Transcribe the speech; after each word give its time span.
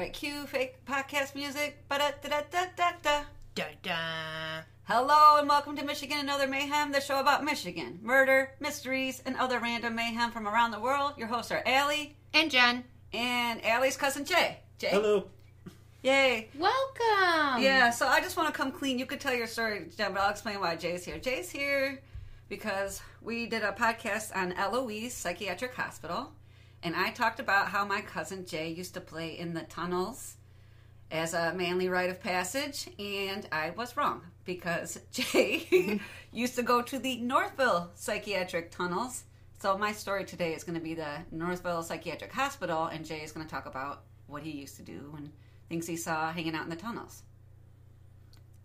right, 0.00 0.14
cue 0.14 0.46
fake 0.46 0.82
podcast 0.86 1.34
music. 1.34 1.86
Ba-da-da-da-da-da. 1.90 3.24
Da 3.54 3.64
da. 3.82 4.62
Hello 4.84 5.38
and 5.38 5.46
welcome 5.46 5.76
to 5.76 5.84
Michigan 5.84 6.16
and 6.20 6.30
Other 6.30 6.46
Mayhem, 6.48 6.90
the 6.90 7.02
show 7.02 7.20
about 7.20 7.44
Michigan, 7.44 7.98
murder, 8.02 8.52
mysteries, 8.60 9.22
and 9.26 9.36
other 9.36 9.58
random 9.58 9.94
mayhem 9.94 10.30
from 10.30 10.48
around 10.48 10.70
the 10.70 10.80
world. 10.80 11.12
Your 11.18 11.28
hosts 11.28 11.52
are 11.52 11.62
Allie 11.66 12.16
And 12.32 12.50
Jen, 12.50 12.84
and 13.12 13.62
Allie's 13.62 13.98
cousin 13.98 14.24
Jay. 14.24 14.60
Jay. 14.78 14.88
Hello. 14.88 15.26
Yay. 16.02 16.48
welcome. 16.58 17.62
Yeah, 17.62 17.90
so 17.90 18.06
I 18.08 18.22
just 18.22 18.38
want 18.38 18.48
to 18.48 18.58
come 18.58 18.72
clean. 18.72 18.98
You 18.98 19.04
could 19.04 19.20
tell 19.20 19.34
your 19.34 19.46
story, 19.46 19.86
Jen, 19.98 20.14
but 20.14 20.22
I'll 20.22 20.30
explain 20.30 20.60
why 20.60 20.76
Jay's 20.76 21.04
here. 21.04 21.18
Jay's 21.18 21.50
here 21.50 22.00
because 22.48 23.02
we 23.20 23.46
did 23.46 23.62
a 23.64 23.72
podcast 23.72 24.34
on 24.34 24.54
Eloise 24.54 25.12
Psychiatric 25.12 25.74
Hospital, 25.74 26.32
and 26.82 26.96
I 26.96 27.10
talked 27.10 27.40
about 27.40 27.68
how 27.68 27.84
my 27.84 28.00
cousin 28.00 28.46
Jay 28.46 28.70
used 28.70 28.94
to 28.94 29.00
play 29.00 29.38
in 29.38 29.54
the 29.54 29.62
tunnels 29.62 30.36
as 31.10 31.34
a 31.34 31.52
manly 31.54 31.88
rite 31.88 32.10
of 32.10 32.20
passage, 32.20 32.88
and 32.98 33.46
I 33.50 33.70
was 33.70 33.96
wrong 33.96 34.22
because 34.44 35.00
Jay 35.12 36.00
used 36.32 36.56
to 36.56 36.62
go 36.62 36.82
to 36.82 36.98
the 36.98 37.16
Northville 37.18 37.90
Psychiatric 37.94 38.70
Tunnels. 38.70 39.24
So 39.58 39.76
my 39.76 39.92
story 39.92 40.24
today 40.24 40.54
is 40.54 40.64
going 40.64 40.78
to 40.78 40.84
be 40.84 40.94
the 40.94 41.18
Northville 41.30 41.82
Psychiatric 41.82 42.32
Hospital, 42.32 42.86
and 42.86 43.04
Jay 43.04 43.20
is 43.22 43.32
going 43.32 43.46
to 43.46 43.50
talk 43.50 43.66
about 43.66 44.02
what 44.26 44.42
he 44.42 44.52
used 44.52 44.76
to 44.76 44.82
do 44.82 45.12
and 45.16 45.30
things 45.68 45.86
he 45.86 45.96
saw 45.96 46.32
hanging 46.32 46.54
out 46.54 46.64
in 46.64 46.70
the 46.70 46.76
tunnels. 46.76 47.22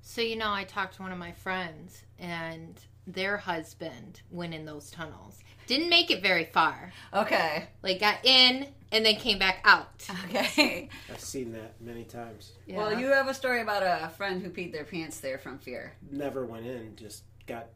So 0.01 0.21
you 0.21 0.35
know, 0.35 0.53
I 0.53 0.63
talked 0.63 0.95
to 0.95 1.01
one 1.01 1.11
of 1.11 1.17
my 1.17 1.31
friends, 1.31 2.03
and 2.19 2.79
their 3.07 3.37
husband 3.37 4.21
went 4.29 4.53
in 4.53 4.63
those 4.63 4.91
tunnels. 4.91 5.39
Didn't 5.67 5.89
make 5.89 6.11
it 6.11 6.21
very 6.21 6.45
far. 6.45 6.93
Okay. 7.13 7.67
Like 7.83 7.99
got 7.99 8.23
in 8.25 8.67
and 8.91 9.05
then 9.05 9.15
came 9.15 9.39
back 9.39 9.59
out. 9.65 9.87
Okay. 10.25 10.89
I've 11.09 11.19
seen 11.19 11.51
that 11.53 11.73
many 11.81 12.03
times. 12.03 12.51
Yeah. 12.65 12.77
Well, 12.77 12.99
you 12.99 13.07
have 13.07 13.27
a 13.27 13.33
story 13.33 13.61
about 13.61 13.83
a 13.83 14.09
friend 14.09 14.41
who 14.41 14.49
peed 14.49 14.71
their 14.71 14.83
pants 14.85 15.19
there 15.19 15.37
from 15.37 15.57
fear. 15.59 15.93
Never 16.11 16.45
went 16.45 16.65
in, 16.65 16.95
just 16.95 17.23
got 17.47 17.67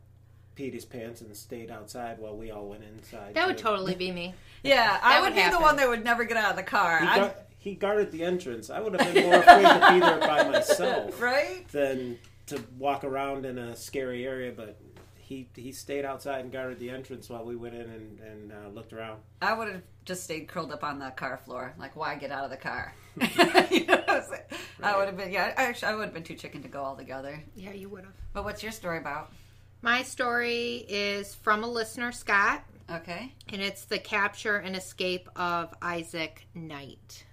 peed 0.56 0.73
his 0.73 0.86
pants 0.86 1.22
and 1.22 1.36
stayed 1.36 1.72
outside 1.72 2.20
while 2.20 2.36
we 2.36 2.52
all 2.52 2.67
went 2.67 2.84
inside. 2.84 3.34
that 3.34 3.48
would 3.48 3.58
too. 3.58 3.64
totally 3.64 3.95
be 3.95 4.12
me. 4.12 4.34
Yeah, 4.64 5.00
I 5.02 5.22
would 5.22 5.34
would 5.34 5.44
be 5.44 5.50
the 5.50 5.60
one 5.60 5.78
that 5.78 5.88
would 5.88 6.04
never 6.04 6.26
get 6.26 6.38
out 6.38 6.52
of 6.52 6.58
the 6.58 6.64
car. 6.64 7.00
He, 7.00 7.08
I'd- 7.08 7.34
he 7.62 7.76
guarded 7.76 8.12
the 8.12 8.23
entrance. 8.23 8.70
I 8.70 8.80
would 8.80 9.00
have 9.00 9.14
been 9.14 9.26
more 9.26 9.36
afraid 9.40 9.64
to 9.64 9.94
be 9.94 10.00
there 10.00 10.20
by 10.20 10.44
myself 10.50 11.22
right? 11.22 11.67
than 11.73 12.17
to 12.48 12.64
walk 12.78 13.04
around 13.04 13.45
in 13.45 13.58
a 13.58 13.76
scary 13.76 14.26
area, 14.26 14.54
but 14.56 14.78
he 15.30 15.48
he 15.56 15.72
stayed 15.72 16.06
outside 16.06 16.40
and 16.40 16.52
guarded 16.52 16.80
the 16.80 16.90
entrance 16.90 17.30
while 17.30 17.46
we 17.46 17.56
went 17.56 17.76
in 17.76 17.82
and, 17.82 18.20
and 18.20 18.52
uh, 18.52 18.68
looked 18.74 18.94
around. 18.94 19.22
I 19.44 19.54
would 19.54 19.68
have 19.68 19.84
just 20.04 20.24
stayed 20.24 20.48
curled 20.48 20.72
up 20.72 20.84
on 20.84 20.98
the 20.98 21.12
car 21.12 21.38
floor. 21.38 21.76
Like, 21.78 21.96
why 21.96 22.16
get 22.16 22.32
out 22.32 22.46
of 22.46 22.50
the 22.50 22.58
car? 22.58 22.96
you 23.70 23.86
know 23.86 23.98
what 23.98 24.10
I'm 24.10 24.24
saying? 24.24 24.42
I 24.82 24.98
would 24.98 25.06
have 25.06 25.16
been, 25.18 25.32
yeah, 25.32 25.54
I 25.56 25.66
actually, 25.66 25.90
I 25.90 25.96
would 25.96 26.06
have 26.06 26.14
been 26.16 26.24
too 26.24 26.34
chicken 26.34 26.64
to 26.64 26.68
go 26.68 26.82
all 26.82 26.96
together. 26.96 27.44
Yeah, 27.56 27.74
you 27.74 27.90
would 27.90 28.06
have. 28.06 28.14
But 28.34 28.44
what's 28.44 28.64
your 28.64 28.72
story 28.72 28.98
about? 28.98 29.32
My 29.84 30.02
story 30.02 30.84
is 30.90 31.36
from 31.36 31.64
a 31.64 31.68
listener, 31.68 32.12
Scott, 32.12 32.64
Okay. 32.90 33.32
and 33.50 33.62
it's 33.62 33.86
the 33.86 34.00
capture 34.00 34.58
and 34.58 34.76
escape 34.76 35.30
of 35.36 35.72
Isaac 35.80 36.48
Knight. 36.56 37.24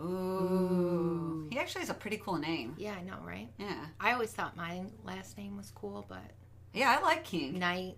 Ooh. 0.00 1.46
He 1.50 1.58
actually 1.58 1.80
has 1.80 1.90
a 1.90 1.94
pretty 1.94 2.16
cool 2.24 2.38
name. 2.38 2.74
Yeah, 2.78 2.94
I 2.98 3.02
know, 3.02 3.18
right? 3.22 3.48
Yeah. 3.58 3.84
I 4.00 4.12
always 4.12 4.30
thought 4.32 4.56
my 4.56 4.82
last 5.04 5.36
name 5.36 5.58
was 5.58 5.70
cool, 5.74 6.06
but 6.08 6.22
Yeah, 6.72 6.96
I 6.98 7.02
like 7.02 7.24
King. 7.24 7.58
Knight 7.58 7.96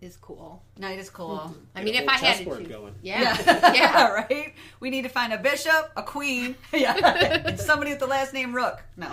is 0.00 0.16
cool. 0.16 0.62
Night 0.78 0.98
is 0.98 1.10
cool. 1.10 1.54
I 1.74 1.82
mean, 1.84 1.94
if 1.94 2.08
I 2.08 2.12
had 2.12 2.20
to 2.20 2.26
chessboard 2.26 2.58
choose- 2.60 2.68
going. 2.68 2.94
Yeah, 3.02 3.72
yeah. 3.74 4.10
right? 4.30 4.54
We 4.80 4.90
need 4.90 5.02
to 5.02 5.08
find 5.08 5.32
a 5.32 5.38
bishop, 5.38 5.90
a 5.96 6.02
queen, 6.02 6.56
yeah, 6.72 7.42
and 7.46 7.58
somebody 7.58 7.90
with 7.90 8.00
the 8.00 8.06
last 8.06 8.32
name 8.32 8.54
Rook. 8.54 8.82
No. 8.96 9.10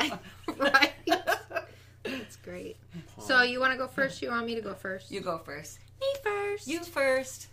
right. 0.58 0.94
That's 2.04 2.38
great. 2.38 2.78
So 3.20 3.42
you 3.42 3.59
want 3.59 3.73
to 3.73 3.78
go 3.78 3.88
first? 3.88 4.22
You 4.22 4.30
want 4.30 4.45
me 4.45 4.56
to 4.56 4.62
go 4.62 4.73
first? 4.73 5.11
You 5.11 5.20
go 5.20 5.38
first. 5.39 5.80
me 5.99 6.08
first. 6.23 6.67
You 6.67 6.83
first. 6.83 7.48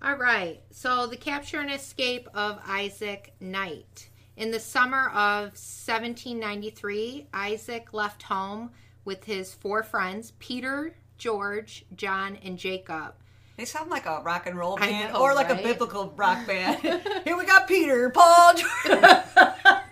All 0.00 0.16
right. 0.16 0.60
So 0.70 1.06
the 1.06 1.16
capture 1.16 1.60
and 1.60 1.70
escape 1.70 2.28
of 2.34 2.58
Isaac 2.66 3.34
Knight. 3.40 4.08
In 4.36 4.50
the 4.50 4.58
summer 4.58 5.08
of 5.10 5.52
1793, 5.52 7.26
Isaac 7.34 7.92
left 7.92 8.22
home 8.22 8.70
with 9.04 9.24
his 9.24 9.54
four 9.54 9.82
friends, 9.82 10.32
Peter, 10.38 10.94
George, 11.18 11.84
John, 11.94 12.38
and 12.44 12.58
Jacob. 12.58 13.14
They 13.56 13.64
sound 13.64 13.90
like 13.90 14.06
a 14.06 14.20
rock 14.24 14.46
and 14.46 14.56
roll 14.58 14.76
band 14.76 15.12
know, 15.12 15.20
or 15.20 15.34
like 15.34 15.48
right? 15.48 15.60
a 15.60 15.62
biblical 15.62 16.12
rock 16.16 16.46
band. 16.46 16.80
Here 17.24 17.36
we 17.36 17.44
got 17.44 17.68
Peter, 17.68 18.10
Paul. 18.10 18.54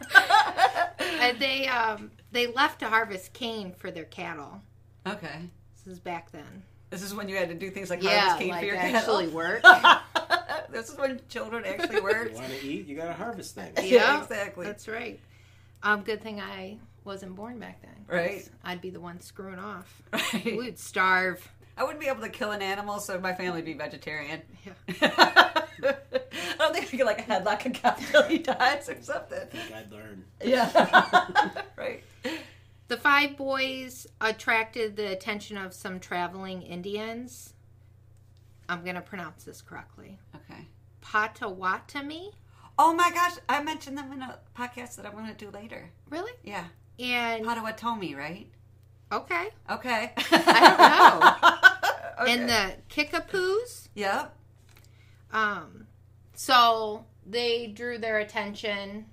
And 1.20 1.38
they 1.38 1.68
um, 1.68 2.10
they 2.32 2.46
left 2.46 2.80
to 2.80 2.86
harvest 2.86 3.32
cane 3.34 3.72
for 3.76 3.90
their 3.90 4.04
cattle. 4.04 4.60
okay. 5.06 5.48
This 5.76 5.94
is 5.94 6.00
back 6.00 6.30
then. 6.32 6.62
This 6.88 7.02
is 7.02 7.14
when 7.14 7.28
you 7.28 7.36
had 7.36 7.48
to 7.50 7.54
do 7.54 7.70
things 7.70 7.90
like 7.90 8.02
Yeah, 8.02 8.20
harvest 8.20 8.38
cane 8.40 8.50
like 8.50 8.60
for 8.60 8.66
your 8.66 8.76
actually 8.76 9.26
cattle. 9.26 9.36
work. 9.36 9.62
this 10.70 10.88
is 10.90 10.98
when 10.98 11.20
children 11.28 11.64
actually 11.66 12.00
worked. 12.00 12.32
You 12.32 12.36
want 12.40 12.52
to 12.52 12.66
eat? 12.66 12.86
You 12.86 12.96
got 12.96 13.06
to 13.06 13.12
harvest 13.12 13.54
things. 13.54 13.78
Yeah, 13.84 14.22
exactly. 14.22 14.66
That's 14.66 14.88
right. 14.88 15.20
Um, 15.82 16.02
good 16.02 16.22
thing 16.22 16.40
I 16.40 16.78
wasn't 17.04 17.34
born 17.34 17.58
back 17.58 17.80
then. 17.82 18.04
Right. 18.06 18.48
I'd 18.64 18.80
be 18.80 18.90
the 18.90 19.00
one 19.00 19.20
screwing 19.20 19.58
off. 19.58 20.02
Right. 20.34 20.56
We'd 20.56 20.78
starve. 20.78 21.46
I 21.76 21.82
wouldn't 21.82 22.00
be 22.00 22.06
able 22.08 22.20
to 22.22 22.28
kill 22.28 22.50
an 22.50 22.62
animal, 22.62 22.98
so 23.00 23.18
my 23.18 23.32
family 23.32 23.58
would 23.58 23.64
be 23.64 23.74
vegetarian. 23.74 24.42
Yeah. 25.00 25.14
I 26.52 26.56
don't 26.58 26.74
think 26.76 26.92
I 26.92 26.96
could 26.98 27.06
like 27.06 27.26
headlock 27.26 27.64
a 27.64 27.70
cow 27.70 27.92
till 27.92 28.22
he 28.24 28.38
dies 28.38 28.88
or 28.90 29.00
something. 29.00 29.38
I 29.40 29.44
think 29.46 29.72
I'd 29.72 29.90
learn. 29.90 30.24
Yeah. 30.44 31.62
right. 31.76 32.04
The 32.88 32.96
five 32.98 33.36
boys 33.38 34.06
attracted 34.20 34.96
the 34.96 35.10
attention 35.10 35.56
of 35.56 35.72
some 35.72 36.00
traveling 36.00 36.60
Indians. 36.60 37.54
I'm 38.68 38.82
going 38.82 38.96
to 38.96 39.00
pronounce 39.00 39.44
this 39.44 39.62
correctly. 39.62 40.18
Okay. 40.36 40.66
Potawatomi? 41.00 42.32
Oh 42.82 42.94
my 42.94 43.10
gosh, 43.10 43.32
I 43.46 43.62
mentioned 43.62 43.98
them 43.98 44.10
in 44.10 44.22
a 44.22 44.38
podcast 44.56 44.96
that 44.96 45.04
I'm 45.04 45.12
going 45.12 45.26
to 45.26 45.34
do 45.34 45.50
later. 45.50 45.90
Really? 46.08 46.32
Yeah. 46.42 46.64
And 46.98 47.44
Potawatomi, 47.44 48.14
right? 48.14 48.46
okay. 49.12 49.48
Okay. 49.70 50.12
I 50.16 51.36
don't 52.16 52.22
know. 52.22 52.22
okay. 52.22 52.32
And 52.32 52.48
the 52.48 52.76
Kickapoos? 52.88 53.88
Yep. 53.94 54.34
Um, 55.30 55.88
so 56.32 57.04
they 57.26 57.66
drew 57.66 57.98
their 57.98 58.18
attention 58.20 59.04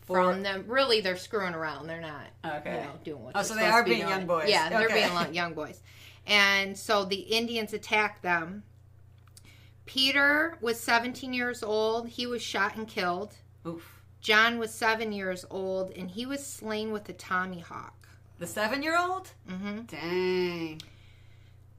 For- 0.00 0.16
from 0.16 0.42
them. 0.42 0.64
Really, 0.66 1.00
they're 1.00 1.16
screwing 1.16 1.54
around. 1.54 1.86
They're 1.86 2.00
not, 2.00 2.26
Okay. 2.44 2.72
you 2.72 2.80
know, 2.80 2.92
doing 3.04 3.22
what. 3.22 3.32
Oh, 3.36 3.42
so 3.42 3.54
they 3.54 3.66
are 3.66 3.84
being 3.84 3.98
doing. 3.98 4.10
young 4.10 4.26
boys. 4.26 4.48
Yeah, 4.48 4.68
they're 4.68 4.88
being 4.88 5.32
young 5.32 5.54
boys. 5.54 5.80
And 6.26 6.76
so 6.76 7.04
the 7.04 7.20
Indians 7.20 7.72
attacked 7.72 8.24
them. 8.24 8.64
Peter 9.86 10.58
was 10.60 10.78
17 10.80 11.32
years 11.32 11.62
old. 11.62 12.08
He 12.08 12.26
was 12.26 12.42
shot 12.42 12.76
and 12.76 12.86
killed. 12.86 13.34
Oof. 13.66 14.02
John 14.20 14.58
was 14.58 14.74
seven 14.74 15.12
years 15.12 15.44
old, 15.50 15.92
and 15.92 16.10
he 16.10 16.26
was 16.26 16.44
slain 16.44 16.90
with 16.90 17.08
a 17.08 17.12
tomahawk. 17.12 18.08
The 18.38 18.46
seven 18.46 18.82
year 18.82 18.98
old? 18.98 19.30
Mm-hmm. 19.48 19.82
Dang. 19.82 20.82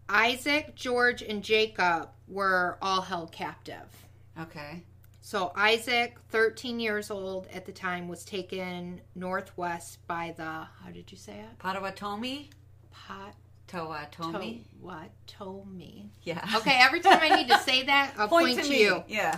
Isaac, 0.09 0.73
George, 0.73 1.21
and 1.21 1.43
Jacob 1.43 2.09
were 2.27 2.77
all 2.81 3.01
held 3.01 3.31
captive. 3.31 4.05
Okay. 4.39 4.83
So 5.21 5.51
Isaac, 5.55 6.17
13 6.29 6.79
years 6.79 7.11
old 7.11 7.47
at 7.47 7.65
the 7.65 7.73
time, 7.73 8.07
was 8.07 8.23
taken 8.23 9.01
northwest 9.13 9.99
by 10.07 10.33
the 10.37 10.43
how 10.43 10.89
did 10.93 11.11
you 11.11 11.17
say 11.17 11.33
it? 11.33 11.59
Potawatomi? 11.59 12.49
Pot 12.91 13.35
Toatomi? 13.67 14.61
what? 14.81 15.09
Tomi. 15.27 16.09
Yeah. 16.23 16.45
Okay, 16.55 16.77
every 16.81 16.99
time 17.01 17.19
I 17.21 17.29
need 17.35 17.47
to 17.49 17.57
say 17.59 17.83
that, 17.83 18.13
I'll 18.17 18.27
point, 18.29 18.61
to, 18.63 18.69
me. 18.69 18.81
you. 18.81 19.03
Yeah. 19.07 19.37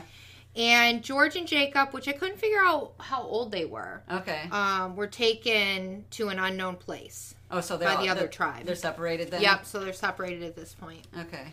And 0.56 1.04
George 1.04 1.36
and 1.36 1.48
Jacob, 1.48 1.94
which 1.94 2.08
I 2.08 2.12
couldn't 2.12 2.38
figure 2.40 2.60
out 2.62 2.94
how 3.00 3.22
old 3.22 3.52
they 3.52 3.66
were, 3.66 4.02
Okay. 4.12 4.50
um, 4.52 4.96
were 4.96 5.08
taken 5.08 6.06
to 6.12 6.30
an 6.30 6.40
unknown 6.40 6.76
place. 6.76 7.36
Oh, 7.52 7.62
so 7.62 7.78
they're 7.78 7.88
by 7.88 7.96
all- 7.96 8.02
the 8.04 8.10
other 8.10 8.22
they're- 8.22 8.30
tribe. 8.30 8.66
They're 8.66 8.76
separated 8.76 9.32
then? 9.32 9.42
Yep, 9.42 9.66
so 9.66 9.80
they're 9.80 9.94
separated 9.94 10.44
at 10.44 10.56
this 10.56 10.74
point. 10.74 11.06
Okay. 11.18 11.46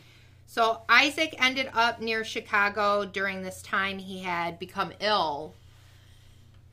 So 0.46 0.82
Isaac 0.88 1.34
ended 1.38 1.70
up 1.74 2.00
near 2.00 2.24
Chicago 2.24 3.04
during 3.04 3.42
this 3.42 3.60
time. 3.62 3.98
He 3.98 4.20
had 4.20 4.58
become 4.58 4.92
ill. 5.00 5.54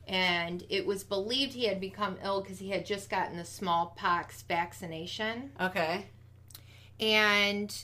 And 0.06 0.62
it 0.68 0.84
was 0.86 1.02
believed 1.04 1.52
he 1.54 1.64
had 1.66 1.80
become 1.80 2.16
ill 2.22 2.42
because 2.42 2.58
he 2.58 2.70
had 2.70 2.84
just 2.84 3.08
gotten 3.08 3.36
the 3.36 3.44
smallpox 3.44 4.42
vaccination. 4.42 5.50
Okay. 5.60 6.04
And 7.00 7.74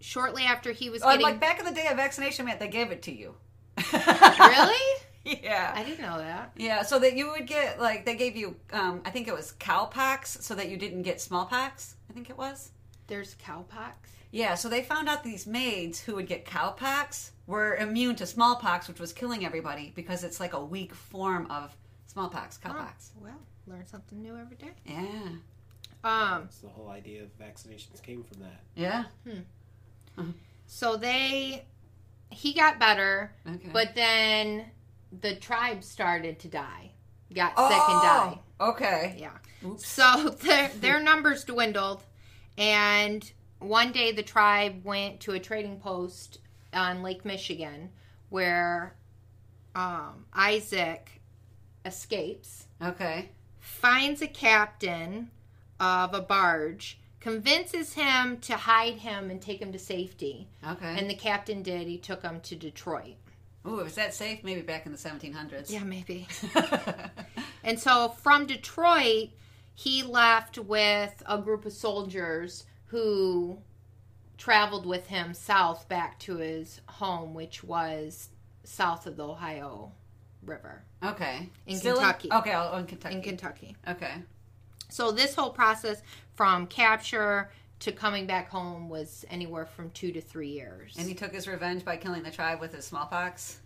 shortly 0.00 0.44
after 0.44 0.72
he 0.72 0.90
was 0.90 1.02
Oh, 1.02 1.10
getting. 1.10 1.22
like 1.22 1.40
back 1.40 1.58
in 1.58 1.64
the 1.64 1.72
day, 1.72 1.86
a 1.90 1.94
vaccination 1.94 2.46
meant 2.46 2.58
they 2.58 2.68
gave 2.68 2.90
it 2.90 3.02
to 3.02 3.12
you. 3.12 3.34
really? 3.92 4.98
Yeah. 5.24 5.72
I 5.74 5.84
didn't 5.84 6.00
know 6.02 6.18
that. 6.18 6.52
Yeah, 6.56 6.82
so 6.82 6.98
that 6.98 7.14
you 7.16 7.30
would 7.30 7.46
get 7.46 7.80
like 7.80 8.04
they 8.04 8.16
gave 8.16 8.34
you, 8.36 8.56
um, 8.72 9.02
I 9.04 9.10
think 9.10 9.28
it 9.28 9.34
was 9.34 9.52
cowpox, 9.60 10.42
so 10.42 10.54
that 10.54 10.68
you 10.68 10.76
didn't 10.76 11.02
get 11.02 11.20
smallpox. 11.20 11.96
I 12.10 12.12
think 12.12 12.28
it 12.30 12.36
was. 12.36 12.70
There's 13.06 13.34
cowpox. 13.36 13.92
Yeah, 14.30 14.54
so 14.54 14.68
they 14.68 14.82
found 14.82 15.08
out 15.08 15.22
these 15.22 15.46
maids 15.46 16.00
who 16.00 16.14
would 16.16 16.26
get 16.26 16.46
cowpox 16.46 17.30
were 17.52 17.76
immune 17.76 18.16
to 18.16 18.26
smallpox, 18.26 18.88
which 18.88 18.98
was 18.98 19.12
killing 19.12 19.44
everybody 19.44 19.92
because 19.94 20.24
it's 20.24 20.40
like 20.40 20.54
a 20.54 20.64
weak 20.64 20.94
form 20.94 21.46
of 21.50 21.76
Smallpox, 22.06 22.58
Oh, 22.66 22.74
well, 23.22 23.38
learn 23.66 23.86
something 23.86 24.20
new 24.20 24.36
every 24.36 24.56
day. 24.56 24.70
Yeah. 24.84 25.28
Um, 26.04 26.42
That's 26.42 26.58
the 26.58 26.68
whole 26.68 26.88
idea 26.90 27.22
of 27.22 27.28
vaccinations 27.38 28.02
came 28.02 28.22
from 28.22 28.40
that. 28.40 28.60
Yeah. 28.74 29.04
so 30.66 30.96
they, 30.96 31.64
he 32.30 32.52
got 32.52 32.78
better, 32.78 33.32
Okay. 33.46 33.68
but 33.72 33.94
then 33.94 34.66
the 35.20 35.36
tribe 35.36 35.84
started 35.84 36.38
to 36.40 36.48
die, 36.48 36.90
got 37.34 37.52
oh, 37.56 37.68
sick 37.68 37.82
and 37.88 38.02
died. 38.02 38.38
Okay. 38.60 39.16
Yeah. 39.18 39.66
Oops. 39.66 39.86
So 39.86 40.28
their 40.42 40.68
their 40.68 41.00
numbers 41.02 41.44
dwindled, 41.44 42.02
and 42.58 43.30
one 43.58 43.92
day 43.92 44.12
the 44.12 44.22
tribe 44.22 44.84
went 44.84 45.20
to 45.20 45.32
a 45.32 45.38
trading 45.38 45.80
post 45.80 46.40
on 46.72 47.02
Lake 47.02 47.24
Michigan 47.24 47.90
where 48.30 48.94
um, 49.74 50.24
Isaac 50.32 51.20
escapes, 51.84 52.66
Okay. 52.82 53.28
finds 53.60 54.22
a 54.22 54.26
captain 54.26 55.30
of 55.80 56.14
a 56.14 56.20
barge, 56.22 56.98
convinces 57.20 57.94
him 57.94 58.38
to 58.38 58.56
hide 58.56 58.94
him 58.94 59.30
and 59.30 59.40
take 59.40 59.60
him 59.60 59.72
to 59.72 59.78
safety, 59.78 60.48
Okay. 60.66 60.96
and 60.98 61.08
the 61.10 61.14
captain 61.14 61.62
did. 61.62 61.86
He 61.88 61.98
took 61.98 62.22
him 62.22 62.40
to 62.40 62.56
Detroit. 62.56 63.16
Ooh, 63.66 63.80
is 63.80 63.94
that 63.94 64.12
safe? 64.14 64.42
Maybe 64.42 64.60
back 64.62 64.86
in 64.86 64.92
the 64.92 64.98
1700s. 64.98 65.70
Yeah, 65.70 65.84
maybe. 65.84 66.26
And 67.64 67.78
so 67.78 68.08
from 68.08 68.46
Detroit, 68.46 69.28
he 69.74 70.02
left 70.02 70.58
with 70.58 71.22
a 71.26 71.38
group 71.38 71.64
of 71.64 71.72
soldiers 71.72 72.64
who 72.86 73.58
traveled 74.38 74.86
with 74.86 75.06
him 75.06 75.34
south 75.34 75.88
back 75.88 76.18
to 76.20 76.36
his 76.36 76.80
home, 76.88 77.34
which 77.34 77.62
was 77.62 78.28
south 78.64 79.06
of 79.06 79.16
the 79.16 79.26
Ohio 79.26 79.92
River 80.44 80.82
okay. 81.04 81.48
In 81.66 81.76
Still 81.76 81.96
Kentucky. 81.96 82.28
okay, 82.32 82.54
oh, 82.54 82.76
in 82.78 82.86
Kentucky. 82.86 83.14
in 83.14 83.22
Kentucky. 83.22 83.76
okay. 83.88 84.14
So 84.88 85.10
this 85.10 85.34
whole 85.34 85.50
process 85.50 86.02
from 86.34 86.66
capture 86.66 87.50
to 87.80 87.92
coming 87.92 88.26
back 88.26 88.50
home 88.50 88.88
was 88.88 89.24
anywhere 89.30 89.66
from 89.66 89.90
two 89.90 90.12
to 90.12 90.20
three 90.20 90.50
years. 90.50 90.94
And 90.98 91.08
he 91.08 91.14
took 91.14 91.32
his 91.32 91.48
revenge 91.48 91.84
by 91.84 91.96
killing 91.96 92.22
the 92.22 92.30
tribe 92.30 92.60
with 92.60 92.74
his 92.74 92.84
smallpox. 92.84 93.58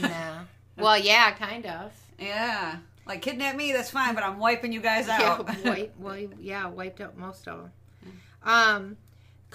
nah. 0.00 0.40
Well, 0.78 0.98
yeah, 0.98 1.30
kind 1.30 1.64
of. 1.64 1.90
Yeah. 2.18 2.76
Like 3.06 3.22
kidnap 3.22 3.56
me, 3.56 3.72
that's 3.72 3.88
fine, 3.88 4.14
but 4.14 4.22
I'm 4.22 4.38
wiping 4.38 4.74
you 4.74 4.82
guys 4.82 5.08
out. 5.08 5.48
Yeah, 5.64 5.70
wipe, 5.70 5.94
well, 5.98 6.18
yeah, 6.38 6.66
wiped 6.66 7.00
out 7.00 7.16
most 7.16 7.48
of 7.48 7.62
them. 7.62 7.72
Um, 8.42 8.96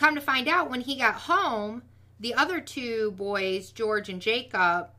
come 0.01 0.15
to 0.15 0.21
find 0.21 0.48
out, 0.48 0.69
when 0.69 0.81
he 0.81 0.95
got 0.98 1.13
home, 1.13 1.83
the 2.19 2.33
other 2.33 2.59
two 2.59 3.12
boys, 3.12 3.71
George 3.71 4.09
and 4.09 4.21
Jacob, 4.21 4.89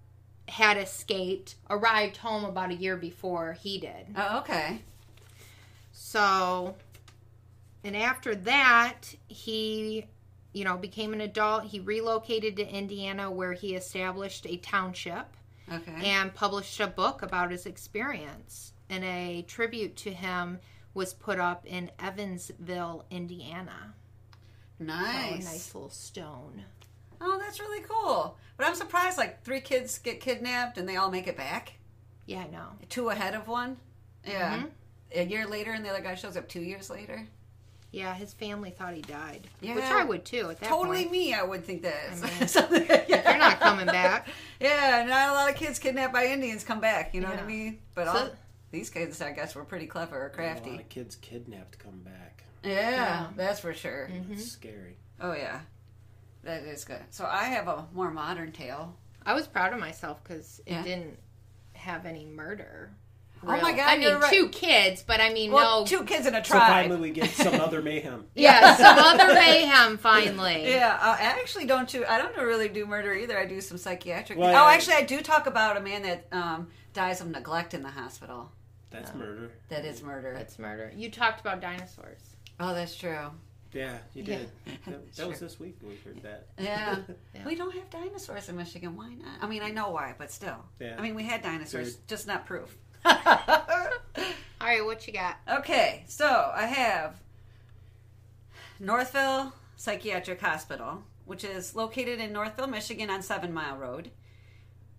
had 0.49 0.77
escaped, 0.77 1.57
arrived 1.69 2.17
home 2.19 2.45
about 2.45 2.71
a 2.71 2.75
year 2.75 2.97
before 2.97 3.55
he 3.61 3.79
did. 3.79 4.07
oh, 4.17 4.39
okay. 4.39 4.81
So, 5.93 6.75
and 7.85 7.97
after 7.97 8.35
that, 8.35 9.15
he, 9.29 10.07
you 10.53 10.65
know, 10.65 10.77
became 10.77 11.13
an 11.13 11.21
adult. 11.21 11.65
He 11.65 11.81
relocated 11.81 12.57
to 12.57 12.67
Indiana, 12.69 13.31
where 13.31 13.53
he 13.53 13.75
established 13.75 14.47
a 14.47 14.57
township 14.59 15.27
Okay. 15.73 15.95
and 16.11 16.35
published 16.35 16.81
a 16.81 16.87
book 16.87 17.23
about 17.23 17.51
his 17.51 17.67
experience. 17.67 18.73
And 18.91 19.05
a 19.05 19.43
tribute 19.49 19.97
to 19.99 20.13
him 20.13 20.59
was 20.95 21.15
put 21.15 21.39
up 21.39 21.65
in 21.67 21.91
Evansville, 21.99 23.05
Indiana. 23.11 23.95
So, 24.87 24.93
a 24.93 24.97
nice. 24.97 25.45
nice 25.45 25.75
little 25.75 25.91
stone. 25.91 26.65
Oh, 27.21 27.39
that's 27.39 27.61
really 27.61 27.83
cool. 27.89 28.37
But 28.57 28.67
I'm 28.67 28.75
surprised 28.75 29.17
like 29.19 29.43
three 29.45 29.61
kids 29.61 29.99
get 29.99 30.21
kidnapped 30.21 30.77
and 30.79 30.89
they 30.89 30.97
all 30.97 31.11
make 31.11 31.27
it 31.29 31.37
back. 31.37 31.75
Yeah, 32.27 32.41
I 32.41 32.49
know. 32.49 32.67
Two 32.89 33.09
ahead 33.11 33.35
of 33.35 33.47
one. 33.49 33.77
Yeah. 34.27 34.59
Mhm. 34.59 34.71
A 35.15 35.25
year 35.25 35.47
later 35.47 35.73
and 35.73 35.85
the 35.85 35.91
other 35.91 36.01
guy 36.03 36.15
shows 36.15 36.37
up 36.37 36.49
two 36.49 36.61
years 36.63 36.91
later. 36.91 37.27
Yeah, 37.91 38.15
his 38.15 38.33
family 38.33 38.71
thought 38.71 38.95
he 38.95 39.03
died. 39.03 39.47
Yeah. 39.61 39.75
Which 39.75 39.85
I 39.85 40.03
would 40.05 40.25
too 40.25 40.49
at 40.51 40.61
that 40.61 40.69
totally 40.69 41.03
point. 41.03 41.13
me, 41.13 41.35
I 41.35 41.43
would 41.43 41.65
think 41.65 41.83
that. 41.83 41.95
I 42.23 42.39
mean, 42.39 42.49
Something, 42.49 42.87
yeah. 42.89 43.05
You're 43.31 43.39
not 43.39 43.61
coming 43.61 43.87
back. 43.87 44.29
Yeah, 44.61 45.05
not 45.09 45.31
a 45.31 45.33
lot 45.33 45.51
of 45.51 45.57
kids 45.57 45.81
kidnapped 45.81 46.13
by 46.13 46.27
Indians 46.27 46.63
come 46.65 46.79
back. 46.81 47.15
You 47.15 47.21
know 47.21 47.29
what 47.29 47.41
I 47.41 47.47
mean? 47.47 47.81
But 47.97 48.07
So- 48.07 48.13
all 48.13 48.31
these 48.71 48.89
kids, 48.91 49.21
I 49.21 49.33
guess, 49.33 49.55
were 49.57 49.65
pretty 49.65 49.87
clever 49.87 50.25
or 50.25 50.29
crafty. 50.31 50.71
A 50.71 50.73
lot 50.75 50.81
of 50.83 50.89
kids 50.89 51.17
kidnapped 51.17 51.79
come 51.81 51.99
back. 52.05 52.45
Yeah, 52.63 52.91
Yeah. 52.91 53.27
that's 53.37 53.61
for 53.61 53.75
sure. 53.75 54.09
Mhm. 54.13 54.33
It's 54.33 54.51
scary. 54.51 54.97
Oh 55.21 55.33
yeah, 55.35 55.61
that 56.45 56.63
is 56.63 56.85
good. 56.85 57.03
So 57.11 57.27
I 57.27 57.45
have 57.45 57.69
a 57.69 57.87
more 57.93 58.11
modern 58.11 58.53
tale. 58.53 58.97
I 59.25 59.35
was 59.35 59.47
proud 59.47 59.73
of 59.73 59.79
myself 59.81 60.23
because 60.23 60.61
it 60.67 60.73
Yeah. 60.73 60.83
didn't 60.83 61.19
have 61.75 62.07
any 62.07 62.25
murder. 62.25 62.93
Oh 63.45 63.61
my 63.61 63.73
God, 63.73 63.81
I 63.81 63.99
mean, 63.99 64.15
right. 64.15 64.33
two 64.33 64.49
kids, 64.51 65.03
but 65.03 65.21
I 65.21 65.31
mean, 65.33 65.51
Well, 65.51 65.81
no. 65.81 65.87
two 65.87 66.05
kids 66.05 66.27
in 66.29 66.35
a 66.37 66.45
So 66.45 66.53
tribe. 66.55 66.69
finally 66.85 67.01
we 67.01 67.11
get 67.11 67.29
some 67.31 67.61
other 67.61 67.83
mayhem. 67.83 68.27
yeah, 68.37 68.77
some 68.77 68.97
other 68.99 69.35
mayhem 69.35 69.99
finally. 69.99 70.65
Yeah, 70.71 70.95
uh, 71.01 71.17
I 71.19 71.23
actually 71.41 71.67
don't 71.67 71.89
do. 71.89 72.05
I 72.05 72.19
don't 72.19 72.37
really 72.37 72.69
do 72.69 72.87
murder 72.87 73.13
either. 73.13 73.37
I 73.37 73.47
do 73.47 73.61
some 73.61 73.79
psychiatric. 73.79 74.39
Well, 74.39 74.55
oh, 74.55 74.67
I- 74.69 74.75
actually, 74.75 74.95
I 74.95 75.03
do 75.03 75.21
talk 75.23 75.49
about 75.49 75.77
a 75.77 75.81
man 75.81 76.03
that 76.03 76.29
um, 76.31 76.69
dies 76.93 77.21
of 77.21 77.29
neglect 77.31 77.75
in 77.75 77.83
the 77.83 77.91
hospital. 77.91 78.53
That's 78.91 79.13
murder. 79.13 79.51
That 79.71 79.85
is 79.85 80.03
murder. 80.05 80.35
That's 80.37 80.57
murder. 80.61 80.93
You 80.95 81.11
talked 81.11 81.41
about 81.41 81.61
dinosaurs. 81.61 82.32
Oh, 82.61 82.75
that's 82.75 82.97
true. 82.97 83.31
Yeah, 83.73 83.97
you 84.15 84.23
Yeah. 84.25 84.39
did. 84.39 84.51
That, 84.87 85.15
that 85.17 85.29
was 85.29 85.41
this 85.41 85.59
week 85.59 85.77
we 85.83 85.97
heard 86.05 86.23
that. 86.23 86.49
Yeah. 86.59 86.99
Yeah. 87.35 87.45
we 87.47 87.55
don't 87.55 87.73
have 87.75 87.89
dinosaurs 87.91 88.49
in 88.49 88.57
Michigan. 88.57 88.97
Why 88.97 89.15
not? 89.15 89.39
I 89.41 89.47
mean, 89.47 89.63
I 89.63 89.71
know 89.71 89.91
why, 89.91 90.15
but 90.19 90.31
still. 90.31 90.59
Yeah. 90.79 90.97
I 90.99 91.03
mean, 91.03 91.15
we 91.15 91.23
had 91.23 91.43
dinosaurs, 91.43 91.95
Dude. 91.97 92.09
just 92.09 92.27
not 92.27 92.45
proof. 92.47 92.77
All 93.05 93.15
right, 94.69 94.85
what 94.85 95.07
you 95.07 95.13
got? 95.13 95.37
Okay, 95.49 96.05
so 96.07 96.53
I 96.55 96.67
have 96.67 97.17
Northville 98.79 99.53
Psychiatric 99.77 100.41
Hospital, 100.41 101.03
which 101.25 101.45
is 101.45 101.75
located 101.75 102.21
in 102.21 102.33
Northville, 102.33 102.67
Michigan 102.69 103.11
on 103.11 103.23
Seven 103.23 103.53
Mile 103.53 103.77
Road. 103.77 104.11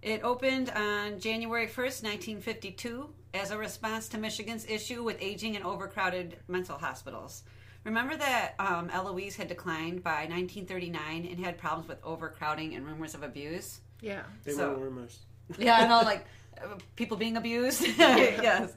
It 0.01 0.21
opened 0.23 0.69
on 0.71 1.19
January 1.19 1.67
1st, 1.67 2.03
1952, 2.03 3.09
as 3.33 3.51
a 3.51 3.57
response 3.57 4.07
to 4.09 4.17
Michigan's 4.17 4.65
issue 4.65 5.03
with 5.03 5.17
aging 5.19 5.55
and 5.55 5.65
overcrowded 5.65 6.37
mental 6.47 6.77
hospitals. 6.77 7.43
Remember 7.83 8.15
that 8.15 8.53
um, 8.59 8.89
Eloise 8.91 9.35
had 9.35 9.47
declined 9.47 10.03
by 10.03 10.25
1939 10.29 11.25
and 11.29 11.39
had 11.43 11.57
problems 11.57 11.87
with 11.87 11.97
overcrowding 12.03 12.75
and 12.75 12.85
rumors 12.85 13.13
of 13.15 13.23
abuse? 13.23 13.81
Yeah. 14.01 14.23
They 14.43 14.51
So- 14.53 14.69
were 14.71 14.85
rumors. 14.85 15.19
Yeah, 15.57 15.75
I 15.77 15.87
know, 15.87 16.01
like 16.05 16.25
uh, 16.63 16.75
people 16.95 17.17
being 17.17 17.35
abused. 17.35 17.81
yes. 17.97 18.71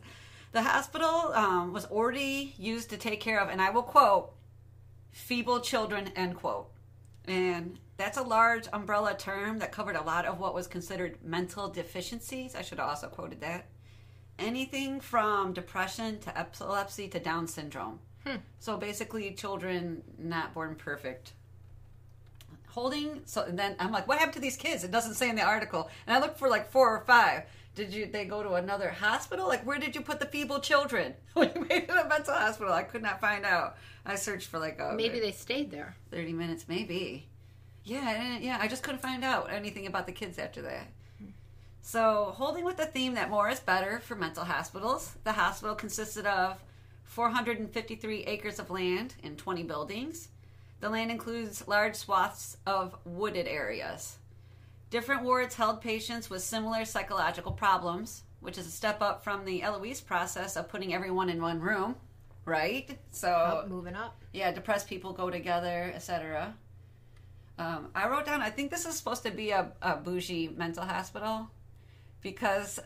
The 0.53 0.63
hospital 0.63 1.33
um, 1.35 1.73
was 1.73 1.85
already 1.87 2.55
used 2.59 2.91
to 2.91 2.97
take 2.97 3.21
care 3.21 3.41
of, 3.41 3.49
and 3.51 3.61
I 3.61 3.71
will 3.71 3.83
quote, 3.83 4.33
feeble 5.13 5.61
children, 5.61 6.09
end 6.17 6.37
quote. 6.37 6.71
And 7.29 7.79
that's 7.97 8.17
a 8.19 8.23
large 8.23 8.67
umbrella 8.73 9.15
term 9.17 9.59
that 9.59 9.71
covered 9.71 9.97
a 9.97 10.03
lot 10.03 10.25
of 10.27 10.39
what 10.41 10.55
was 10.55 10.67
considered 10.67 11.19
mental 11.23 11.69
deficiencies. 11.69 12.55
I 12.55 12.63
should 12.63 12.79
have 12.79 12.89
also 12.89 13.09
quoted 13.09 13.41
that. 13.43 13.67
Anything 14.39 15.01
from 15.01 15.53
depression 15.53 16.19
to 16.21 16.39
epilepsy 16.39 17.09
to 17.09 17.19
Down 17.19 17.47
syndrome. 17.47 18.01
Hmm. 18.27 18.37
So 18.59 18.77
basically, 18.77 19.31
children 19.33 20.03
not 20.19 20.53
born 20.53 20.75
perfect. 20.75 21.33
Holding 22.69 23.23
so 23.25 23.43
and 23.45 23.59
then 23.59 23.75
i'm 23.79 23.91
like 23.91 24.07
what 24.07 24.19
happened 24.19 24.35
to 24.35 24.41
these 24.41 24.59
kids? 24.59 24.85
It 24.85 24.91
doesn't 24.91 25.15
say 25.15 25.31
in 25.31 25.37
the 25.37 25.43
article. 25.43 25.89
And 26.07 26.15
i 26.15 26.21
looked 26.21 26.39
for 26.39 26.49
like 26.51 26.71
four 26.71 26.95
or 26.95 27.05
five. 27.07 27.45
Did 27.75 27.95
you 27.95 28.05
they 28.05 28.27
go 28.27 28.43
to 28.43 28.55
another 28.55 28.91
hospital? 28.91 29.49
Like 29.49 29.65
where 29.65 29.79
did 29.79 29.95
you 29.95 30.03
put 30.03 30.21
the 30.21 30.27
feeble 30.27 30.61
children? 30.61 31.15
When 31.33 31.53
you 31.55 31.63
made 31.63 31.85
it 31.85 31.91
a 31.91 32.07
mental 32.07 32.35
hospital 32.35 32.75
i 32.75 32.83
could 32.83 33.03
not 33.03 33.21
find 33.21 33.47
out. 33.47 33.77
I 34.05 34.17
searched 34.17 34.49
for 34.49 34.59
like 34.59 34.79
oh, 34.81 34.93
Maybe 34.95 35.21
they 35.21 35.33
stayed 35.33 35.71
there. 35.71 35.97
30 36.11 36.35
minutes 36.35 36.67
maybe. 36.69 37.29
Yeah 37.85 38.37
yeah 38.39 38.59
i 38.61 38.69
just 38.69 38.83
couldn't 38.83 39.01
find 39.01 39.25
out 39.25 39.51
anything 39.51 39.87
about 39.87 40.05
the 40.07 40.13
kids 40.13 40.39
after 40.39 40.61
that 40.63 40.89
so 41.87 42.33
holding 42.37 42.65
with 42.65 42.77
the 42.77 42.85
theme 42.87 43.15
that 43.15 43.31
more 43.31 43.49
is 43.49 43.61
better 43.61 44.01
for 44.01 44.17
mental 44.17 44.45
hospitals 44.45 45.15
the 45.23 45.31
hospital 45.33 45.77
consisted 45.77 46.27
of 46.27 46.61
453 47.05 48.25
acres 48.25 48.59
of 48.59 48.71
land 48.71 49.15
and 49.23 49.39
20 49.39 49.63
buildings 49.63 50.29
the 50.81 50.89
land 50.91 51.13
includes 51.13 51.69
large 51.69 51.95
swaths 51.95 52.57
of 52.67 52.97
wooded 53.05 53.47
areas 53.47 54.17
different 54.91 55.23
wards 55.23 55.55
held 55.55 55.81
patients 55.81 56.29
with 56.29 56.43
similar 56.43 56.85
psychological 56.85 57.53
problems 57.53 58.25
which 58.41 58.59
is 58.59 58.67
a 58.67 58.71
step 58.71 59.01
up 59.01 59.23
from 59.23 59.45
the 59.45 59.63
eloise 59.63 60.01
process 60.01 60.57
of 60.57 60.69
putting 60.69 60.93
everyone 60.93 61.31
in 61.31 61.41
one 61.41 61.61
room 61.61 61.95
right 62.47 62.99
so 63.13 63.29
Up, 63.31 63.69
moving 63.69 63.95
up. 63.95 64.21
yeah, 64.33 64.51
depressed 64.51 64.89
people 64.89 65.13
go 65.13 65.31
together, 65.31 65.93
etc. 65.95 66.55
Um, 67.59 67.89
I 67.95 68.07
wrote 68.09 68.27
down. 68.27 68.43
I 68.43 68.51
think 68.51 68.71
this 68.71 68.87
is 68.87 68.95
supposed 68.95 69.23
to 69.25 69.31
be 69.31 69.51
a, 69.51 69.73
a 69.83 69.97
bougie 69.97 70.49
mental 70.57 70.85
hospital 70.85 71.49
because, 72.23 72.79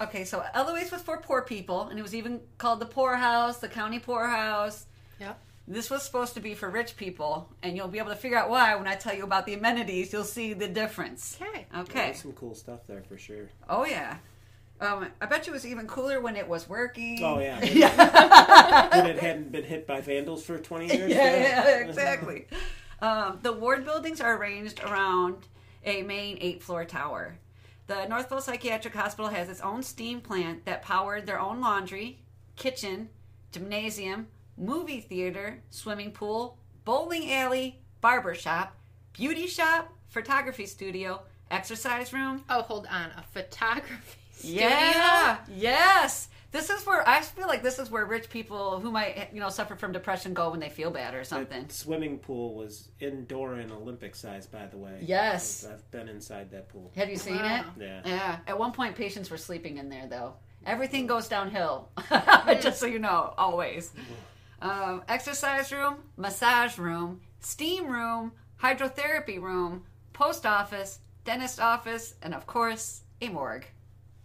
okay, 0.00 0.24
so 0.24 0.42
Eloise 0.54 0.90
was 0.90 1.02
for 1.02 1.18
poor 1.18 1.42
people, 1.42 1.88
and 1.88 1.98
it 1.98 2.02
was 2.02 2.14
even 2.14 2.40
called 2.58 2.80
the 2.80 2.86
poorhouse, 2.86 3.58
the 3.58 3.68
county 3.68 3.98
poorhouse. 3.98 4.86
Yep. 5.20 5.38
This 5.68 5.88
was 5.88 6.02
supposed 6.02 6.34
to 6.34 6.40
be 6.40 6.54
for 6.54 6.68
rich 6.68 6.96
people, 6.96 7.48
and 7.62 7.76
you'll 7.76 7.88
be 7.88 7.98
able 7.98 8.10
to 8.10 8.16
figure 8.16 8.36
out 8.36 8.50
why 8.50 8.74
when 8.74 8.88
I 8.88 8.96
tell 8.96 9.14
you 9.14 9.22
about 9.22 9.46
the 9.46 9.54
amenities. 9.54 10.12
You'll 10.12 10.24
see 10.24 10.52
the 10.52 10.66
difference. 10.66 11.38
Okay. 11.40 11.66
Okay. 11.76 12.04
There's 12.06 12.22
some 12.22 12.32
cool 12.32 12.54
stuff 12.56 12.80
there 12.88 13.02
for 13.08 13.16
sure. 13.16 13.50
Oh 13.68 13.84
yeah. 13.84 14.16
Um, 14.80 15.06
I 15.20 15.26
bet 15.26 15.46
you 15.46 15.52
it 15.52 15.56
was 15.56 15.66
even 15.66 15.86
cooler 15.86 16.20
when 16.20 16.36
it 16.36 16.48
was 16.48 16.68
working. 16.68 17.20
Oh 17.22 17.38
yeah. 17.38 17.60
when 18.96 19.06
it 19.06 19.18
hadn't 19.18 19.52
been 19.52 19.62
hit 19.62 19.86
by 19.86 20.00
vandals 20.00 20.42
for 20.42 20.58
20 20.58 20.86
years. 20.86 21.10
yeah, 21.10 21.36
yeah, 21.36 21.86
exactly. 21.86 22.46
um, 23.02 23.38
the 23.42 23.52
ward 23.52 23.84
buildings 23.84 24.20
are 24.20 24.36
arranged 24.36 24.80
around 24.82 25.36
a 25.84 26.02
main 26.02 26.38
eight 26.40 26.62
floor 26.62 26.84
tower. 26.84 27.38
The 27.90 28.06
Northville 28.06 28.40
Psychiatric 28.40 28.94
Hospital 28.94 29.32
has 29.32 29.48
its 29.48 29.60
own 29.60 29.82
steam 29.82 30.20
plant 30.20 30.64
that 30.64 30.82
powered 30.82 31.26
their 31.26 31.40
own 31.40 31.60
laundry, 31.60 32.20
kitchen, 32.54 33.08
gymnasium, 33.50 34.28
movie 34.56 35.00
theater, 35.00 35.60
swimming 35.70 36.12
pool, 36.12 36.56
bowling 36.84 37.32
alley, 37.32 37.80
barber 38.00 38.36
shop, 38.36 38.76
beauty 39.12 39.48
shop, 39.48 39.92
photography 40.06 40.66
studio, 40.66 41.20
exercise 41.50 42.12
room. 42.12 42.44
Oh, 42.48 42.62
hold 42.62 42.86
on. 42.86 43.10
A 43.16 43.24
photography 43.32 44.20
studio? 44.30 44.68
Yeah, 44.68 45.38
yes. 45.48 46.28
This 46.52 46.68
is 46.68 46.84
where 46.84 47.08
I 47.08 47.20
feel 47.20 47.46
like 47.46 47.62
this 47.62 47.78
is 47.78 47.90
where 47.90 48.04
rich 48.04 48.28
people 48.28 48.80
who 48.80 48.90
might 48.90 49.30
you 49.32 49.40
know 49.40 49.50
suffer 49.50 49.76
from 49.76 49.92
depression 49.92 50.34
go 50.34 50.50
when 50.50 50.58
they 50.60 50.68
feel 50.68 50.90
bad 50.90 51.14
or 51.14 51.22
something. 51.22 51.66
The 51.68 51.72
swimming 51.72 52.18
pool 52.18 52.54
was 52.54 52.88
indoor 52.98 53.54
and 53.54 53.70
Olympic 53.70 54.14
size, 54.16 54.46
by 54.46 54.66
the 54.66 54.76
way. 54.76 54.98
Yes. 55.02 55.64
I've 55.64 55.88
been 55.92 56.08
inside 56.08 56.50
that 56.50 56.68
pool. 56.68 56.90
Have 56.96 57.08
you 57.08 57.16
seen 57.16 57.36
Wow. 57.36 57.64
it? 57.78 57.82
Yeah. 57.82 58.00
Yeah. 58.04 58.36
At 58.48 58.58
one 58.58 58.72
point, 58.72 58.96
patients 58.96 59.30
were 59.30 59.36
sleeping 59.36 59.78
in 59.78 59.88
there, 59.88 60.06
though. 60.08 60.34
Everything 60.66 61.06
goes 61.06 61.28
downhill, 61.28 61.88
just 62.60 62.80
so 62.80 62.86
you 62.86 62.98
know, 62.98 63.32
always. 63.38 63.92
Um, 64.60 65.02
exercise 65.08 65.72
room, 65.72 65.96
massage 66.18 66.76
room, 66.78 67.20
steam 67.38 67.86
room, 67.86 68.32
hydrotherapy 68.62 69.40
room, 69.40 69.84
post 70.12 70.44
office, 70.44 70.98
dentist 71.24 71.60
office, 71.60 72.14
and 72.22 72.34
of 72.34 72.46
course, 72.46 73.02
a 73.22 73.28
morgue. 73.30 73.64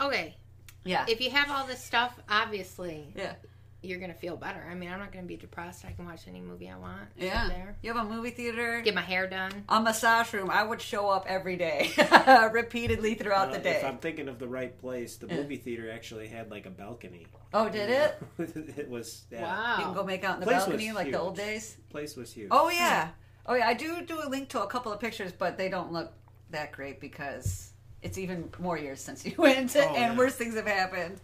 Okay. 0.01 0.36
Yeah. 0.85 1.05
If 1.09 1.19
you 1.19 1.31
have 1.31 1.49
all 1.51 1.65
this 1.65 1.83
stuff, 1.83 2.17
obviously 2.29 3.11
yeah. 3.15 3.33
you're 3.81 3.99
gonna 3.99 4.13
feel 4.13 4.37
better. 4.37 4.65
I 4.69 4.75
mean, 4.75 4.89
I'm 4.91 4.99
not 4.99 5.11
gonna 5.11 5.25
be 5.25 5.35
depressed. 5.35 5.83
I 5.83 5.91
can 5.91 6.05
watch 6.05 6.27
any 6.27 6.41
movie 6.41 6.69
I 6.69 6.77
want. 6.77 7.09
sit 7.17 7.25
Yeah. 7.25 7.47
There. 7.49 7.75
You 7.81 7.91
have 7.93 8.05
a 8.05 8.09
movie 8.09 8.29
theater, 8.29 8.81
Get 8.81 8.93
my 8.95 9.01
hair 9.01 9.27
done. 9.27 9.51
a 9.67 9.81
massage 9.81 10.31
room. 10.33 10.49
I 10.51 10.63
would 10.63 10.79
show 10.81 11.09
up 11.09 11.25
every 11.27 11.55
day, 11.57 11.91
repeatedly 12.53 13.15
throughout 13.15 13.51
the 13.51 13.59
Uh, 13.59 13.63
day. 13.63 13.77
If 13.77 13.83
I'm 13.85 13.97
thinking 13.97 14.27
of 14.27 14.39
the 14.39 14.47
right 14.47 14.77
place, 14.79 15.17
the 15.17 15.27
movie 15.27 15.57
theater 15.57 15.89
actually 15.91 16.27
had 16.27 16.51
like 16.51 16.65
a 16.65 16.69
balcony. 16.71 17.27
Oh, 17.53 17.69
did 17.69 17.89
it? 17.89 18.21
it 18.77 18.89
was. 18.89 19.25
Yeah. 19.31 19.43
Wow. 19.43 19.75
You 19.79 19.83
can 19.85 19.93
go 19.93 20.03
make 20.03 20.23
out 20.23 20.35
in 20.35 20.39
the 20.41 20.45
Place 20.45 20.65
balcony 20.65 20.91
like 20.91 21.11
the 21.11 21.19
old 21.19 21.35
days. 21.35 21.77
Place 21.89 22.15
was 22.15 22.31
huge. 22.33 22.49
Oh 22.51 22.69
yeah, 22.69 23.09
oh 23.45 23.55
yeah. 23.55 23.67
I 23.67 23.73
do 23.73 24.01
do 24.03 24.19
a 24.23 24.29
link 24.29 24.49
to 24.49 24.61
a 24.61 24.67
couple 24.67 24.91
of 24.91 24.99
pictures, 24.99 25.31
but 25.31 25.57
they 25.57 25.69
don't 25.69 25.91
look 25.91 26.11
that 26.51 26.71
great 26.71 26.99
because 27.01 27.71
it's 28.05 28.17
even 28.19 28.50
more 28.59 28.77
years 28.77 29.01
since 29.01 29.25
you 29.25 29.33
went, 29.38 29.75
Oh, 29.75 29.79
and 29.81 29.95
yeah. 30.13 30.17
worse 30.17 30.35
things 30.35 30.55
have 30.55 30.67
happened. 30.67 31.19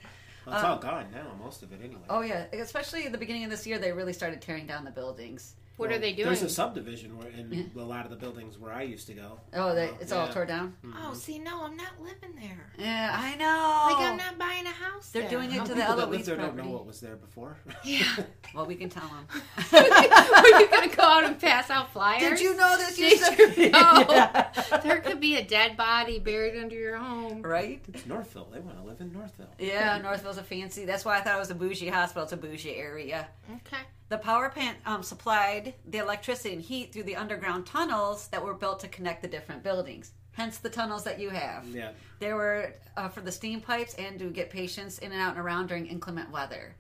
Well, 0.46 0.56
it's 0.56 0.64
all 0.64 0.80
gone 0.80 1.06
now, 1.14 1.28
most 1.42 1.62
of 1.62 1.72
it 1.72 1.80
anyway. 1.84 2.02
Oh 2.10 2.22
yeah, 2.22 2.46
especially 2.54 3.06
at 3.06 3.12
the 3.12 3.18
beginning 3.20 3.44
of 3.44 3.52
this 3.52 3.68
year, 3.68 3.78
they 3.78 3.92
really 3.92 4.14
started 4.14 4.42
tearing 4.42 4.66
down 4.66 4.84
the 4.84 4.92
buildings. 4.92 5.54
What 5.82 5.90
Well, 5.90 5.98
are 5.98 6.00
they 6.00 6.14
doing? 6.14 6.28
There's 6.28 6.44
a 6.44 6.50
subdivision 6.50 7.18
where 7.18 7.30
in 7.30 7.72
a 7.76 7.80
lot 7.80 8.06
of 8.06 8.12
the 8.12 8.16
buildings 8.16 8.60
where 8.60 8.72
I 8.72 8.84
used 8.84 9.08
to 9.08 9.16
go. 9.16 9.40
Oh, 9.56 9.74
they, 9.74 9.90
Oh, 9.90 9.98
it's 10.00 10.12
all 10.12 10.28
yeah. 10.28 10.32
tore 10.32 10.46
down. 10.46 10.76
Mm-hmm. 10.86 10.98
oh, 11.04 11.16
see, 11.16 11.40
no, 11.40 11.64
I'm 11.64 11.76
not 11.76 12.00
living 12.00 12.36
there. 12.40 12.72
Yeah, 12.78 13.10
I 13.20 13.36
know. 13.36 13.96
Like 13.96 14.12
I'm 14.12 14.16
not 14.18 14.38
buying 14.38 14.68
a 14.68 14.70
house. 14.70 15.10
They're 15.10 15.24
there. 15.24 15.32
doing 15.32 15.50
it 15.52 15.56
Some 15.56 15.66
to 15.70 15.74
the 15.74 15.80
people 15.82 15.96
that 15.96 16.04
Eloise 16.04 16.28
live 16.28 16.38
don't 16.38 16.56
know 16.56 16.70
what 16.70 16.86
was 16.86 17.00
there 17.00 17.16
before. 17.16 17.58
Yeah. 17.84 18.06
Well, 18.54 18.66
we 18.66 18.76
can 18.76 18.90
tell 18.90 19.08
them. 19.08 19.26
Were 19.72 20.60
you 20.60 20.68
gonna 20.70 20.94
go 20.94 21.04
out 21.04 21.24
and 21.24 21.40
pass 21.40 21.70
out 21.70 21.94
flyers? 21.94 22.22
Did 22.22 22.42
you 22.42 22.54
know 22.58 22.78
this? 22.78 22.98
Did 22.98 23.58
you 23.58 23.70
know? 23.70 24.06
Yeah. 24.10 24.52
There 24.84 25.00
could 25.00 25.22
be 25.22 25.38
a 25.38 25.44
dead 25.44 25.78
body 25.78 26.20
buried 26.20 26.62
under 26.62 26.76
your 26.76 26.98
home. 26.98 27.42
Right? 27.42 27.82
it's 27.88 28.06
Northville. 28.06 28.50
They 28.52 28.60
want 28.60 28.78
to 28.78 28.84
live 28.84 29.00
in 29.00 29.14
Northville. 29.14 29.48
Yeah, 29.58 29.98
Northville's 30.00 30.38
a 30.38 30.44
fancy. 30.44 30.84
That's 30.84 31.06
why 31.06 31.18
I 31.18 31.22
thought 31.22 31.38
it 31.38 31.40
was 31.40 31.50
a 31.50 31.56
bougie 31.56 31.88
hospital. 31.88 32.24
It's 32.24 32.34
a 32.34 32.38
bougie 32.38 32.76
area. 32.76 33.30
Okay. 33.50 33.84
The 34.12 34.18
power 34.18 34.50
plant 34.50 34.78
um, 34.86 35.04
supplied 35.04 35.74
the 35.88 36.00
electricity 36.00 36.54
and 36.54 36.62
heat 36.62 36.92
through 36.92 37.04
the 37.04 37.16
underground 37.16 37.66
tunnels 37.66 38.28
that 38.28 38.44
were 38.44 38.54
built 38.54 38.82
to 38.82 38.90
connect 38.90 39.22
the 39.22 39.28
different 39.30 39.64
buildings. 39.64 40.12
Hence 40.34 40.58
the 40.58 40.70
tunnels 40.70 41.06
that 41.06 41.18
you 41.18 41.30
have. 41.30 41.66
Yeah. 41.68 41.92
They 42.20 42.34
were 42.34 42.74
uh, 42.98 43.08
for 43.08 43.22
the 43.22 43.32
steam 43.32 43.62
pipes 43.62 43.94
and 43.94 44.20
to 44.20 44.30
get 44.30 44.50
patients 44.50 45.00
in 45.00 45.14
and 45.14 45.22
out 45.22 45.38
and 45.38 45.40
around 45.40 45.68
during 45.68 45.88
inclement 45.88 46.30
weather. 46.30 46.76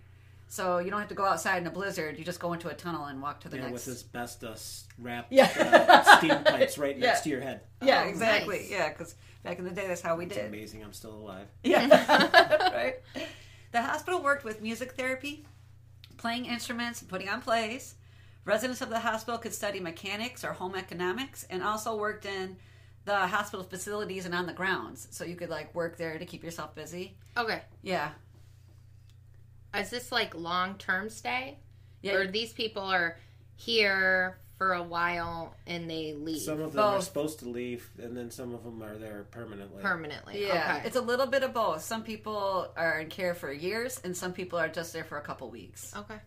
So 0.49 0.79
you 0.79 0.91
don't 0.91 0.99
have 0.99 1.07
to 1.07 1.15
go 1.15 1.23
outside 1.23 1.59
in 1.61 1.67
a 1.67 1.71
blizzard. 1.71 2.19
You 2.19 2.25
just 2.25 2.41
go 2.41 2.51
into 2.51 2.67
a 2.67 2.73
tunnel 2.73 3.05
and 3.05 3.21
walk 3.21 3.39
to 3.41 3.47
the 3.49 3.55
Yeah, 3.55 3.69
next. 3.69 3.87
with 3.87 3.95
asbestos 3.95 4.83
wrapped 4.99 5.31
Yeah. 5.31 5.49
uh, 5.57 6.17
steam 6.17 6.31
pipes 6.45 6.77
right 6.77 6.97
Yeah. 6.97 7.05
next 7.05 7.21
to 7.21 7.29
your 7.29 7.39
head. 7.39 7.61
yeah, 7.81 8.03
Oh, 8.05 8.09
exactly. 8.09 8.57
nice. 8.59 8.69
Yeah, 8.71 8.89
because 8.89 9.15
back 9.43 9.57
in 9.57 9.63
the 9.63 9.71
day, 9.71 9.87
that's 9.87 10.01
how 10.01 10.17
we 10.17 10.25
did. 10.25 10.31
It's 10.33 10.41
did. 10.41 10.53
amazing. 10.53 10.83
I'm 10.83 10.91
still 10.91 11.13
alive. 11.13 11.47
Yeah, 11.63 11.87
right. 12.75 12.95
The 13.71 13.81
hospital 13.81 14.21
worked 14.21 14.43
with 14.43 14.61
music 14.61 14.95
therapy, 14.97 15.45
playing 16.21 16.45
instruments, 16.45 17.01
and 17.01 17.09
putting 17.09 17.27
on 17.27 17.41
plays. 17.41 17.95
Residents 18.45 18.81
of 18.81 18.89
the 18.89 18.99
hospital 18.99 19.37
could 19.39 19.53
study 19.53 19.79
mechanics 19.79 20.43
or 20.45 20.53
home 20.53 20.75
economics, 20.75 21.45
and 21.49 21.63
also 21.63 21.95
worked 21.97 22.25
in 22.25 22.55
the 23.05 23.15
hospital 23.27 23.63
facilities 23.65 24.25
and 24.25 24.35
on 24.35 24.45
the 24.45 24.53
grounds. 24.53 25.07
So 25.11 25.23
you 25.25 25.35
could 25.35 25.49
like 25.49 25.73
work 25.73 25.97
there 25.97 26.17
to 26.19 26.25
keep 26.25 26.43
yourself 26.43 26.75
busy. 26.75 27.17
Okay. 27.35 27.61
Yeah, 27.81 28.11
Is 29.75 29.89
this 29.89 30.11
like 30.11 30.35
long 30.35 30.75
term 30.77 31.09
stay? 31.09 31.57
yeah. 32.03 32.13
Or 32.13 32.27
these 32.27 32.53
people 32.53 32.83
are 32.83 33.17
here 33.55 34.37
for 34.61 34.73
a 34.73 34.83
while 34.83 35.55
and 35.65 35.89
they 35.89 36.13
leave 36.13 36.39
Some 36.43 36.61
of 36.61 36.73
them 36.73 36.83
are 36.85 37.01
supposed 37.01 37.39
to 37.39 37.49
leave, 37.49 37.89
and 37.99 38.15
then 38.15 38.29
some 38.29 38.53
of 38.53 38.63
them 38.63 38.83
are 38.83 38.95
there 38.95 39.25
permanently. 39.31 39.81
permanently? 39.81 40.45
Yeah, 40.45 40.75
Okay. 40.77 40.85
it's 40.87 40.95
a 40.95 41.01
little 41.01 41.25
bit 41.25 41.41
of 41.41 41.51
both. 41.51 41.81
Some 41.81 42.03
people 42.03 42.71
are 42.77 42.99
in 42.99 43.09
care 43.09 43.33
for 43.33 43.51
years, 43.51 43.99
and 44.03 44.15
some 44.15 44.33
people 44.33 44.59
are 44.59 44.67
just 44.69 44.93
there 44.93 45.03
for 45.03 45.17
a 45.17 45.21
couple 45.21 45.49
weeks. 45.49 45.91
okay. 45.97 46.19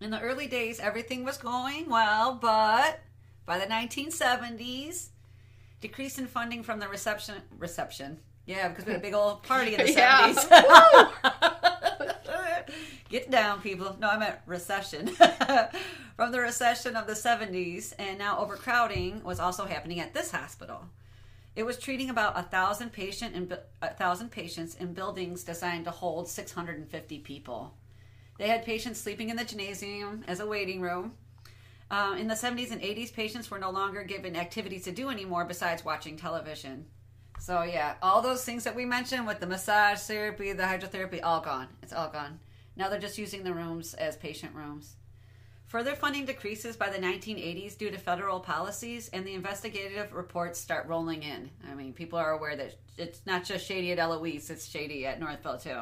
In 0.00 0.10
the 0.10 0.20
early 0.20 0.48
days, 0.48 0.80
everything 0.80 1.24
was 1.24 1.36
going 1.38 1.88
well, 1.88 2.34
but 2.34 2.98
by 3.46 3.60
the 3.60 3.66
1970s, 3.66 5.10
decrease 5.80 6.18
in 6.18 6.26
funding 6.26 6.64
from 6.64 6.80
the 6.80 6.88
reception 6.88 7.36
reception. 7.56 8.18
Yeah, 8.46 8.66
because 8.68 8.84
we 8.84 8.92
had 8.94 9.00
a 9.00 9.02
big 9.02 9.14
old 9.14 9.44
party 9.44 9.76
in 9.76 9.86
the 9.86 9.92
Yeah. 9.96 10.32
70s. 10.34 11.68
Get 13.10 13.30
down, 13.30 13.60
people. 13.60 13.96
No, 14.00 14.08
I 14.08 14.18
meant 14.18 14.36
recession. 14.44 15.10
from 16.18 16.32
the 16.32 16.40
recession 16.40 16.96
of 16.96 17.06
the 17.06 17.12
70s, 17.12 17.92
and 17.96 18.18
now 18.18 18.40
overcrowding 18.40 19.22
was 19.22 19.38
also 19.38 19.66
happening 19.66 20.00
at 20.00 20.12
this 20.12 20.32
hospital. 20.32 20.82
It 21.54 21.62
was 21.62 21.78
treating 21.78 22.10
about 22.10 22.36
a 22.36 22.42
thousand 22.42 22.92
patient 22.92 23.36
in, 23.36 23.56
a 23.80 23.94
thousand 23.94 24.32
patients 24.32 24.74
in 24.74 24.94
buildings 24.94 25.44
designed 25.44 25.84
to 25.84 25.92
hold 25.92 26.28
650 26.28 27.20
people. 27.20 27.72
They 28.36 28.48
had 28.48 28.64
patients 28.64 29.00
sleeping 29.00 29.30
in 29.30 29.36
the 29.36 29.44
gymnasium 29.44 30.24
as 30.26 30.40
a 30.40 30.46
waiting 30.46 30.80
room. 30.80 31.12
Uh, 31.88 32.16
in 32.18 32.26
the 32.26 32.34
70s 32.34 32.72
and 32.72 32.82
80s, 32.82 33.14
patients 33.14 33.48
were 33.48 33.60
no 33.60 33.70
longer 33.70 34.02
given 34.02 34.34
activities 34.34 34.82
to 34.84 34.90
do 34.90 35.10
anymore 35.10 35.44
besides 35.44 35.84
watching 35.84 36.16
television. 36.16 36.86
So, 37.38 37.62
yeah, 37.62 37.94
all 38.02 38.22
those 38.22 38.44
things 38.44 38.64
that 38.64 38.74
we 38.74 38.84
mentioned 38.84 39.24
with 39.24 39.38
the 39.38 39.46
massage 39.46 40.00
therapy, 40.00 40.52
the 40.52 40.64
hydrotherapy, 40.64 41.20
all 41.22 41.42
gone. 41.42 41.68
It's 41.80 41.92
all 41.92 42.08
gone. 42.08 42.40
Now 42.74 42.88
they're 42.88 42.98
just 42.98 43.18
using 43.18 43.44
the 43.44 43.54
rooms 43.54 43.94
as 43.94 44.16
patient 44.16 44.56
rooms. 44.56 44.96
Further 45.68 45.94
funding 45.94 46.24
decreases 46.24 46.78
by 46.78 46.88
the 46.88 46.98
1980s 46.98 47.76
due 47.76 47.90
to 47.90 47.98
federal 47.98 48.40
policies, 48.40 49.10
and 49.12 49.26
the 49.26 49.34
investigative 49.34 50.14
reports 50.14 50.58
start 50.58 50.86
rolling 50.86 51.22
in. 51.22 51.50
I 51.70 51.74
mean, 51.74 51.92
people 51.92 52.18
are 52.18 52.32
aware 52.32 52.56
that 52.56 52.76
it's 52.96 53.20
not 53.26 53.44
just 53.44 53.66
shady 53.66 53.92
at 53.92 53.98
Eloise, 53.98 54.48
it's 54.48 54.66
shady 54.66 55.04
at 55.04 55.20
Northville, 55.20 55.58
too. 55.58 55.80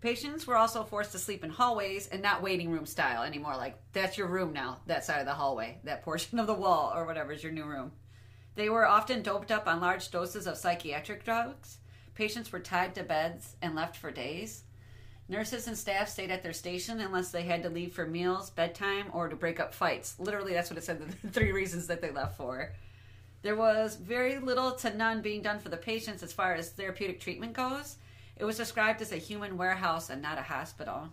Patients 0.00 0.44
were 0.44 0.56
also 0.56 0.82
forced 0.82 1.12
to 1.12 1.20
sleep 1.20 1.44
in 1.44 1.50
hallways 1.50 2.08
and 2.08 2.20
not 2.20 2.42
waiting 2.42 2.68
room 2.68 2.84
style 2.84 3.22
anymore. 3.22 3.56
Like, 3.56 3.78
that's 3.92 4.18
your 4.18 4.26
room 4.26 4.52
now, 4.52 4.80
that 4.86 5.04
side 5.04 5.20
of 5.20 5.26
the 5.26 5.34
hallway, 5.34 5.78
that 5.84 6.02
portion 6.04 6.40
of 6.40 6.48
the 6.48 6.54
wall, 6.54 6.92
or 6.92 7.06
whatever 7.06 7.30
is 7.30 7.44
your 7.44 7.52
new 7.52 7.66
room. 7.66 7.92
They 8.56 8.70
were 8.70 8.88
often 8.88 9.22
doped 9.22 9.52
up 9.52 9.68
on 9.68 9.80
large 9.80 10.10
doses 10.10 10.48
of 10.48 10.56
psychiatric 10.56 11.24
drugs. 11.24 11.78
Patients 12.16 12.50
were 12.50 12.58
tied 12.58 12.96
to 12.96 13.04
beds 13.04 13.54
and 13.62 13.76
left 13.76 13.96
for 13.96 14.10
days. 14.10 14.64
Nurses 15.30 15.68
and 15.68 15.78
staff 15.78 16.08
stayed 16.08 16.32
at 16.32 16.42
their 16.42 16.52
station 16.52 16.98
unless 16.98 17.30
they 17.30 17.44
had 17.44 17.62
to 17.62 17.70
leave 17.70 17.92
for 17.92 18.04
meals, 18.04 18.50
bedtime, 18.50 19.06
or 19.12 19.28
to 19.28 19.36
break 19.36 19.60
up 19.60 19.72
fights. 19.72 20.16
Literally, 20.18 20.54
that's 20.54 20.68
what 20.68 20.76
it 20.76 20.82
said 20.82 20.98
the 20.98 21.28
three 21.30 21.52
reasons 21.52 21.86
that 21.86 22.00
they 22.00 22.10
left 22.10 22.36
for. 22.36 22.72
There 23.42 23.54
was 23.54 23.94
very 23.94 24.40
little 24.40 24.72
to 24.72 24.92
none 24.92 25.22
being 25.22 25.40
done 25.40 25.60
for 25.60 25.68
the 25.68 25.76
patients 25.76 26.24
as 26.24 26.32
far 26.32 26.54
as 26.54 26.70
therapeutic 26.70 27.20
treatment 27.20 27.52
goes. 27.52 27.94
It 28.38 28.44
was 28.44 28.56
described 28.56 29.00
as 29.02 29.12
a 29.12 29.18
human 29.18 29.56
warehouse 29.56 30.10
and 30.10 30.20
not 30.20 30.36
a 30.36 30.42
hospital. 30.42 31.10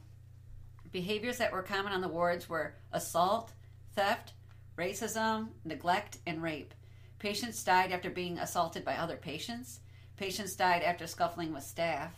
Behaviors 0.92 1.38
that 1.38 1.52
were 1.52 1.62
common 1.62 1.94
on 1.94 2.02
the 2.02 2.08
wards 2.08 2.50
were 2.50 2.74
assault, 2.92 3.52
theft, 3.96 4.34
racism, 4.80 5.50
neglect, 5.64 6.18
and 6.26 6.42
rape. 6.42 6.74
Patients 7.20 7.64
died 7.64 7.92
after 7.92 8.10
being 8.10 8.40
assaulted 8.40 8.84
by 8.84 8.96
other 8.96 9.16
patients. 9.16 9.82
Patients 10.18 10.56
died 10.56 10.82
after 10.82 11.06
scuffling 11.06 11.54
with 11.54 11.64
staff. 11.64 12.16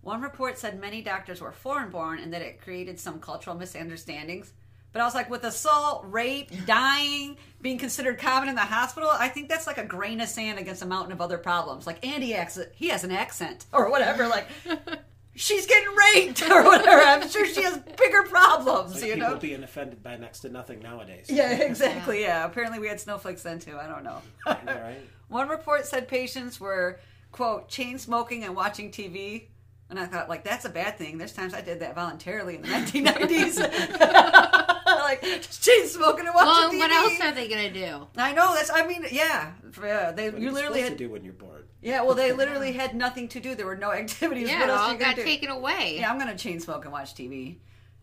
One 0.00 0.22
report 0.22 0.58
said 0.58 0.80
many 0.80 1.02
doctors 1.02 1.40
were 1.40 1.52
foreign 1.52 1.90
born 1.90 2.20
and 2.20 2.32
that 2.32 2.42
it 2.42 2.60
created 2.60 3.00
some 3.00 3.20
cultural 3.20 3.56
misunderstandings. 3.56 4.52
But 4.92 5.02
I 5.02 5.04
was 5.04 5.14
like, 5.14 5.28
with 5.28 5.44
assault, 5.44 6.06
rape, 6.06 6.50
dying 6.64 7.36
being 7.60 7.76
considered 7.76 8.18
common 8.18 8.48
in 8.48 8.54
the 8.54 8.62
hospital, 8.62 9.10
I 9.10 9.28
think 9.28 9.48
that's 9.48 9.66
like 9.66 9.76
a 9.76 9.84
grain 9.84 10.20
of 10.22 10.28
sand 10.28 10.58
against 10.58 10.80
a 10.80 10.86
mountain 10.86 11.12
of 11.12 11.20
other 11.20 11.36
problems. 11.36 11.86
Like 11.86 12.06
Andy, 12.06 12.34
accent, 12.34 12.70
he 12.74 12.88
has 12.88 13.04
an 13.04 13.10
accent 13.10 13.66
or 13.72 13.90
whatever. 13.90 14.26
Like 14.26 14.46
she's 15.34 15.66
getting 15.66 15.94
raped 15.94 16.42
or 16.50 16.64
whatever. 16.64 17.02
I'm 17.02 17.28
sure 17.28 17.46
she 17.46 17.62
has 17.62 17.76
bigger 17.76 18.22
problems. 18.22 18.94
Like 18.94 19.04
you 19.04 19.14
people 19.14 19.30
know. 19.30 19.36
being 19.36 19.62
offended 19.62 20.02
by 20.02 20.16
next 20.16 20.40
to 20.40 20.48
nothing 20.48 20.80
nowadays. 20.80 21.26
Yeah, 21.28 21.52
exactly. 21.52 22.22
Yeah. 22.22 22.44
Apparently, 22.44 22.78
we 22.78 22.88
had 22.88 22.98
snowflakes 22.98 23.42
then 23.42 23.58
too. 23.58 23.76
I 23.78 23.86
don't 23.86 24.02
know. 24.02 24.22
All 24.46 24.56
right. 24.64 25.00
One 25.28 25.48
report 25.48 25.86
said 25.86 26.08
patients 26.08 26.58
were 26.58 27.00
quote 27.32 27.68
chain 27.68 27.98
smoking 27.98 28.44
and 28.44 28.56
watching 28.56 28.90
TV. 28.90 29.48
And 29.88 30.00
I 30.00 30.06
thought, 30.06 30.28
like, 30.28 30.42
that's 30.42 30.64
a 30.64 30.68
bad 30.68 30.98
thing. 30.98 31.16
There's 31.16 31.32
times 31.32 31.54
I 31.54 31.60
did 31.60 31.78
that 31.80 31.94
voluntarily 31.94 32.56
in 32.56 32.62
the 32.62 32.68
1990s. 32.68 33.56
like, 34.86 35.22
chain 35.22 35.86
smoking 35.86 36.26
and 36.26 36.34
watching 36.34 36.46
Well, 36.48 36.70
TV. 36.72 36.78
what 36.78 36.90
else 36.90 37.20
are 37.20 37.32
they 37.32 37.48
gonna 37.48 37.72
do? 37.72 38.06
I 38.16 38.32
know 38.32 38.52
that's. 38.54 38.70
I 38.70 38.86
mean, 38.86 39.04
yeah, 39.12 39.52
yeah. 39.80 39.96
Uh, 40.08 40.12
they 40.12 40.30
What 40.30 40.40
you 40.40 40.48
you 40.48 40.52
literally 40.52 40.80
supposed 40.80 40.88
had. 40.90 40.98
to 40.98 41.04
do 41.04 41.10
when 41.10 41.24
you're 41.24 41.34
bored? 41.34 41.68
Yeah, 41.82 42.02
well, 42.02 42.14
they 42.16 42.32
literally 42.32 42.72
had 42.82 42.94
nothing 42.96 43.28
to 43.28 43.40
do. 43.40 43.54
There 43.54 43.66
were 43.66 43.76
no 43.76 43.92
activities. 43.92 44.48
Yeah, 44.48 44.60
what 44.60 44.70
else 44.70 44.80
all 44.80 44.92
you 44.92 44.98
got 44.98 45.14
do? 45.16 45.22
taken 45.22 45.50
away. 45.50 45.98
Yeah, 46.00 46.10
I'm 46.10 46.18
going 46.18 46.30
to 46.34 46.36
chain 46.42 46.58
smoke 46.58 46.84
and 46.84 46.92
watch 46.92 47.14
TV. 47.14 47.58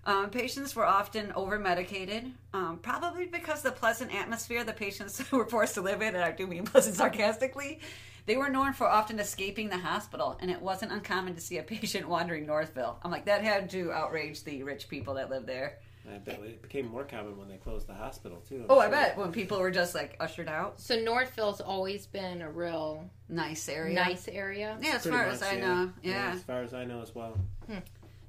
Um, 0.06 0.30
patients 0.30 0.76
were 0.76 0.86
often 0.86 1.32
over 1.34 1.58
medicated, 1.58 2.32
um, 2.54 2.80
probably 2.82 3.26
because 3.26 3.62
the 3.62 3.72
pleasant 3.72 4.14
atmosphere 4.14 4.64
the 4.66 4.74
patients 4.74 5.24
were 5.32 5.46
forced 5.48 5.76
to 5.76 5.82
live 5.82 6.02
in, 6.02 6.14
and 6.16 6.24
I 6.24 6.32
do 6.32 6.46
mean 6.46 6.66
pleasant 6.66 6.96
sarcastically, 6.98 7.80
they 8.26 8.36
were 8.36 8.50
known 8.50 8.74
for 8.74 8.88
often 8.88 9.20
escaping 9.20 9.70
the 9.70 9.78
hospital, 9.78 10.38
and 10.42 10.52
it 10.52 10.62
wasn't 10.62 10.92
uncommon 10.92 11.36
to 11.36 11.42
see 11.42 11.58
a 11.58 11.64
patient 11.76 12.08
wandering 12.10 12.46
Northville. 12.46 13.00
I'm 13.02 13.12
like, 13.12 13.26
that 13.26 13.44
had 13.44 13.70
to 13.72 13.92
outrage 13.94 14.44
the 14.44 14.64
rich 14.64 14.90
people 14.90 15.14
that 15.14 15.30
live 15.30 15.46
there. 15.46 15.80
I 16.14 16.18
bet 16.18 16.38
it 16.44 16.62
became 16.62 16.90
more 16.90 17.06
common 17.06 17.38
when 17.38 17.48
they 17.48 17.56
closed 17.56 17.88
the 17.88 17.94
hospital 17.94 18.44
too. 18.48 18.58
I'm 18.64 18.66
Oh, 18.72 18.80
I 18.80 18.90
bet 18.90 19.18
when 19.18 19.32
people 19.32 19.58
were 19.62 19.72
just 19.72 19.96
like 19.96 20.18
ushered 20.20 20.50
out. 20.50 20.82
So 20.82 21.00
Northville's 21.00 21.62
always 21.62 22.08
been 22.08 22.42
a 22.42 22.52
real 22.52 23.10
Nice 23.30 23.70
area. 23.70 23.94
nice 23.96 24.28
area. 24.28 24.78
Yeah, 24.82 24.96
as 24.96 25.04
Pretty 25.04 25.16
far 25.18 25.26
much, 25.28 25.36
as 25.36 25.44
I 25.44 25.54
yeah. 25.54 25.60
know. 25.62 25.92
Yeah. 26.04 26.32
As 26.36 26.44
far 26.44 26.62
as 26.62 26.74
I 26.74 26.84
know 26.84 27.02
as 27.02 27.16
well. 27.16 27.38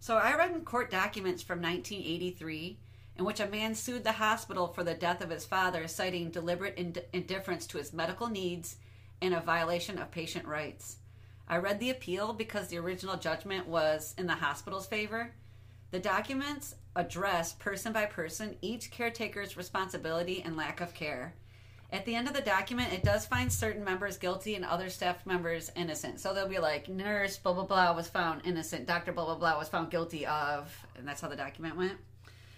So 0.05 0.19
I 0.19 0.35
read 0.35 0.51
in 0.51 0.61
court 0.67 0.91
documents 0.91 1.43
from 1.43 1.63
1983 1.63 2.79
in 3.17 3.25
which 3.25 3.41
a 3.41 3.47
man 3.47 3.75
sued 3.75 4.05
the 4.05 4.13
hospital 4.13 4.67
for 4.67 4.85
the 4.85 4.93
death 4.93 5.23
of 5.23 5.31
his 5.31 5.47
father, 5.47 5.89
citing 5.89 6.31
deliberate 6.31 6.77
ind- 6.77 7.03
indifference 7.15 7.67
to 7.69 7.79
his 7.79 7.95
medical 7.95 8.29
needs 8.29 8.77
and 9.23 9.33
a 9.33 9.41
violation 9.41 9.99
of 9.99 10.11
patient 10.11 10.45
rights. 10.45 10.99
I 11.49 11.57
read 11.57 11.81
the 11.81 11.89
appeal 11.89 12.35
because 12.35 12.69
the 12.69 12.77
original 12.77 13.17
judgment 13.17 13.67
was 13.67 14.15
in 14.19 14.27
the 14.27 14.35
hospital's 14.35 14.87
favor. 14.87 15.33
The 15.91 16.01
documents 16.01 16.75
address 16.95 17.55
person 17.55 17.95
by 17.95 18.05
person 18.05 18.57
each 18.61 18.91
caretaker's 18.91 19.57
responsibility 19.57 20.43
and 20.45 20.55
lack 20.55 20.83
of 20.83 20.93
care. 20.93 21.35
At 21.95 22.05
the 22.07 22.17
end 22.17 22.27
of 22.27 22.35
the 22.35 22.41
document, 22.41 22.93
it 22.93 23.05
does 23.05 23.25
find 23.25 23.53
certain 23.53 23.85
members 23.85 24.19
guilty 24.19 24.57
and 24.57 24.65
other 24.65 24.91
staff 24.91 25.25
members 25.25 25.71
innocent. 25.77 26.19
So 26.19 26.35
they'll 26.35 26.49
be 26.49 26.59
like, 26.59 26.89
nurse 26.89 27.39
blah 27.39 27.53
blah 27.53 27.67
blah 27.67 27.95
was 27.95 28.09
found 28.09 28.43
innocent, 28.45 28.89
doctor 28.89 29.13
blah 29.13 29.25
blah 29.25 29.37
blah 29.37 29.57
was 29.57 29.69
found 29.69 29.93
guilty 29.93 30.27
of, 30.27 30.77
and 30.99 31.07
that's 31.07 31.21
how 31.21 31.29
the 31.29 31.37
document 31.37 31.77
went. 31.77 31.97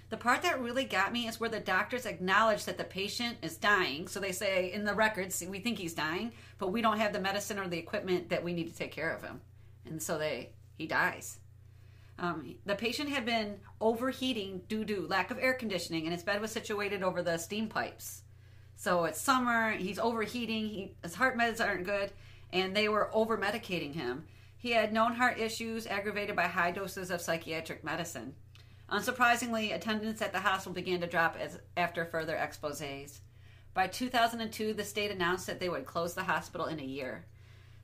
The 0.09 0.17
part 0.17 0.41
that 0.41 0.63
really 0.63 0.85
got 0.85 1.13
me 1.13 1.29
is 1.29 1.39
where 1.39 1.51
the 1.51 1.61
doctors 1.61 2.07
acknowledge 2.07 2.65
that 2.65 2.79
the 2.79 2.85
patient 2.85 3.37
is 3.43 3.59
dying. 3.59 4.09
So 4.09 4.21
they 4.21 4.33
say 4.33 4.73
in 4.73 4.87
the 4.87 4.95
records, 4.95 5.45
we 5.47 5.59
think 5.61 5.77
he's 5.77 5.93
dying, 5.93 6.33
but 6.57 6.73
we 6.73 6.81
don't 6.81 6.99
have 6.99 7.13
the 7.13 7.21
medicine 7.21 7.59
or 7.59 7.69
the 7.69 7.77
equipment 7.77 8.31
that 8.31 8.43
we 8.43 8.55
need 8.55 8.69
to 8.69 8.75
take 8.75 8.93
care 8.93 9.15
of 9.15 9.21
him, 9.23 9.43
and 9.85 10.03
so 10.03 10.17
they 10.17 10.55
he 10.79 10.87
dies. 10.87 11.41
Um, 12.19 12.55
the 12.65 12.75
patient 12.75 13.11
had 13.11 13.27
been 13.27 13.59
overheating 13.83 14.63
due 14.67 14.87
to 14.87 15.07
lack 15.09 15.31
of 15.31 15.39
air 15.39 15.53
conditioning, 15.53 16.05
and 16.05 16.15
his 16.15 16.23
bed 16.23 16.41
was 16.41 16.53
situated 16.53 17.03
over 17.03 17.23
the 17.23 17.37
steam 17.37 17.69
pipes. 17.69 18.23
So 18.77 19.05
it's 19.07 19.21
summer, 19.21 19.73
he's 19.73 19.99
overheating, 19.99 20.69
he, 20.69 20.95
his 21.03 21.15
heart 21.15 21.37
meds 21.37 21.65
aren't 21.65 21.87
good, 21.87 22.13
and 22.53 22.77
they 22.77 22.89
were 22.89 23.11
over 23.13 23.37
medicating 23.39 23.95
him. 23.95 24.25
He 24.59 24.73
had 24.73 24.93
known 24.93 25.15
heart 25.15 25.39
issues 25.39 25.87
aggravated 25.87 26.37
by 26.37 26.47
high 26.47 26.71
doses 26.71 27.11
of 27.11 27.21
psychiatric 27.21 27.83
medicine. 27.83 28.35
Unsurprisingly, 28.91 29.75
attendance 29.75 30.23
at 30.23 30.33
the 30.33 30.41
hospital 30.41 30.75
began 30.75 31.01
to 31.01 31.07
drop 31.07 31.37
as, 31.41 31.59
after 31.77 32.05
further 32.05 32.37
exposes. 32.37 33.23
By 33.75 33.89
2002, 33.89 34.75
the 34.75 34.85
state 34.85 35.11
announced 35.11 35.47
that 35.47 35.59
they 35.59 35.69
would 35.69 35.87
close 35.87 36.15
the 36.15 36.25
hospital 36.25 36.67
in 36.67 36.79
a 36.79 36.85
year. 36.85 37.25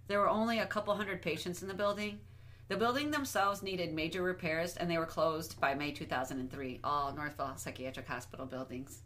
There 0.09 0.21
were 0.21 0.29
only 0.29 0.59
a 0.59 0.67
couple 0.67 0.95
hundred 0.95 1.23
patients 1.23 1.63
in 1.63 1.69
the 1.69 1.75
building. 1.75 2.21
The 2.69 2.77
building 2.77 3.11
themselves 3.11 3.63
needed 3.63 3.93
major 3.93 4.23
repairs, 4.23 4.77
and 4.77 4.91
they 4.91 4.99
were 4.99 5.07
closed 5.07 5.61
by 5.61 5.75
May 5.75 5.93
2003. 5.93 6.81
All 6.85 7.13
Northville 7.13 7.57
Psychiatric 7.57 8.09
Hospital 8.09 8.47
buildings. 8.47 9.03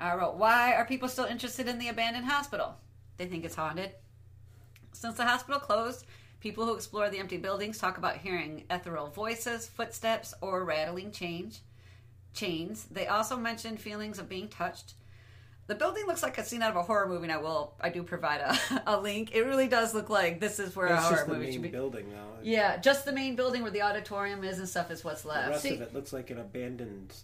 I 0.00 0.14
wrote, 0.16 0.36
Why 0.36 0.74
are 0.74 0.84
people 0.84 1.08
still 1.08 1.26
interested 1.26 1.68
in 1.68 1.78
the 1.78 1.88
abandoned 1.88 2.26
hospital? 2.26 2.76
They 3.16 3.26
think 3.26 3.44
it's 3.44 3.54
haunted. 3.54 3.92
Since 4.92 5.16
the 5.16 5.26
hospital 5.26 5.60
closed, 5.60 6.04
people 6.40 6.64
who 6.64 6.74
explore 6.74 7.08
the 7.10 7.18
empty 7.18 7.36
buildings 7.36 7.78
talk 7.78 7.98
about 7.98 8.16
hearing 8.16 8.64
ethereal 8.70 9.08
voices, 9.08 9.66
footsteps, 9.68 10.34
or 10.40 10.64
rattling 10.64 11.12
change 11.12 11.60
chains. 12.32 12.86
They 12.90 13.06
also 13.06 13.36
mention 13.36 13.76
feelings 13.76 14.18
of 14.18 14.28
being 14.28 14.48
touched. 14.48 14.94
The 15.66 15.74
building 15.76 16.06
looks 16.06 16.22
like 16.22 16.36
a 16.38 16.44
scene 16.44 16.62
out 16.62 16.70
of 16.70 16.76
a 16.76 16.82
horror 16.82 17.06
movie. 17.06 17.24
And 17.24 17.32
I 17.32 17.36
will, 17.36 17.74
I 17.80 17.90
do 17.90 18.02
provide 18.02 18.40
a, 18.40 18.82
a 18.86 19.00
link. 19.00 19.34
It 19.34 19.42
really 19.42 19.68
does 19.68 19.94
look 19.94 20.10
like 20.10 20.40
this 20.40 20.58
is 20.58 20.74
where 20.74 20.86
a 20.86 20.96
horror 20.96 21.14
just 21.16 21.26
the 21.26 21.32
movie 21.32 21.44
main 21.44 21.52
should 21.52 21.62
be. 21.62 21.68
building 21.68 22.10
now. 22.10 22.26
Yeah, 22.42 22.78
just 22.78 23.04
the 23.04 23.12
main 23.12 23.36
building 23.36 23.62
where 23.62 23.70
the 23.70 23.82
auditorium 23.82 24.42
is 24.44 24.58
and 24.58 24.68
stuff 24.68 24.90
is 24.90 25.04
what's 25.04 25.24
left. 25.24 25.44
The 25.46 25.50
rest 25.50 25.62
See- 25.62 25.74
of 25.74 25.82
it 25.82 25.94
looks 25.94 26.12
like 26.12 26.30
an 26.30 26.38
abandoned 26.38 27.14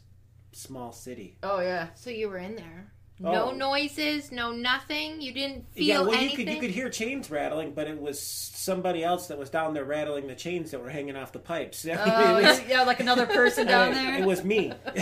small 0.57 0.92
city. 0.92 1.37
Oh 1.42 1.61
yeah. 1.61 1.88
So 1.95 2.11
you 2.11 2.29
were 2.29 2.38
in 2.38 2.57
there. 2.57 2.92
No 3.19 3.45
Oh. 3.49 3.51
noises, 3.53 4.31
no 4.31 4.53
nothing. 4.53 5.23
You 5.23 5.33
didn't 5.33 5.73
feel 5.73 5.85
yeah, 5.85 6.01
well, 6.01 6.11
you 6.11 6.16
anything. 6.19 6.37
could 6.47 6.55
you 6.55 6.61
could 6.61 6.71
hear 6.71 6.90
chains 6.90 7.31
rattling, 7.31 7.73
but 7.73 7.87
it 7.88 7.99
was 7.99 8.21
somebody 8.21 9.03
else 9.03 9.29
that 9.29 9.38
was 9.38 9.49
down 9.49 9.73
there 9.73 9.87
rattling 9.87 10.27
the 10.27 10.35
chains 10.35 10.71
that 10.73 10.83
were 10.83 10.90
hanging 10.90 11.16
off 11.16 11.33
the 11.33 11.38
pipes. 11.38 11.87
I 11.87 11.88
mean, 11.88 11.99
Oh 12.07 12.42
was, 12.42 12.62
yeah, 12.69 12.83
like 12.83 13.01
another 13.01 13.25
person 13.27 13.66
down 13.75 13.92
it- 13.92 13.95
there. 13.95 14.19
It 14.19 14.27
was 14.27 14.45
me 14.45 14.73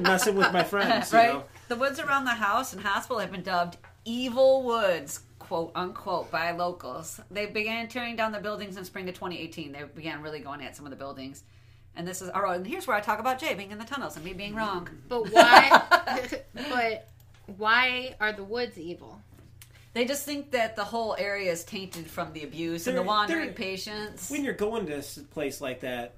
messing 0.00 0.36
with 0.36 0.52
my 0.52 0.62
friends. 0.62 1.12
You 1.12 1.18
right? 1.18 1.32
know? 1.32 1.44
The 1.68 1.76
woods 1.76 1.98
around 1.98 2.24
the 2.26 2.30
house 2.34 2.72
and 2.72 2.82
hospital 2.82 3.18
have 3.18 3.32
been 3.32 3.42
dubbed 3.42 3.78
evil 4.04 4.62
woods, 4.62 5.20
quote 5.40 5.72
unquote, 5.74 6.30
by 6.30 6.52
locals. 6.52 7.20
They 7.32 7.46
began 7.46 7.88
tearing 7.88 8.14
down 8.14 8.30
the 8.30 8.38
buildings 8.38 8.76
in 8.76 8.84
spring 8.84 9.08
of 9.08 9.16
2018. 9.16 9.72
They 9.72 9.82
began 9.82 10.22
really 10.22 10.38
going 10.38 10.62
at 10.62 10.76
some 10.76 10.86
of 10.86 10.90
the 10.90 10.96
buildings. 10.96 11.42
And 11.96 12.06
this 12.06 12.20
is, 12.20 12.30
oh, 12.34 12.50
and 12.50 12.66
here's 12.66 12.86
where 12.86 12.96
I 12.96 13.00
talk 13.00 13.18
about 13.20 13.38
Jay 13.38 13.54
being 13.54 13.70
in 13.70 13.78
the 13.78 13.84
tunnels 13.84 14.16
and 14.16 14.24
me 14.24 14.34
being 14.34 14.54
wrong. 14.54 14.88
But 15.08 15.30
why? 15.32 15.82
but 16.54 17.08
why 17.56 18.14
are 18.20 18.32
the 18.32 18.44
woods 18.44 18.78
evil? 18.78 19.20
They 19.94 20.04
just 20.04 20.26
think 20.26 20.50
that 20.50 20.76
the 20.76 20.84
whole 20.84 21.16
area 21.18 21.50
is 21.50 21.64
tainted 21.64 22.06
from 22.06 22.34
the 22.34 22.44
abuse 22.44 22.86
and 22.86 22.94
the 22.96 23.00
They're- 23.00 23.06
wandering 23.06 23.44
they're- 23.46 23.52
patients. 23.54 24.30
When 24.30 24.44
you're 24.44 24.52
going 24.52 24.84
to 24.86 24.98
a 24.98 25.02
place 25.32 25.60
like 25.62 25.80
that, 25.80 26.16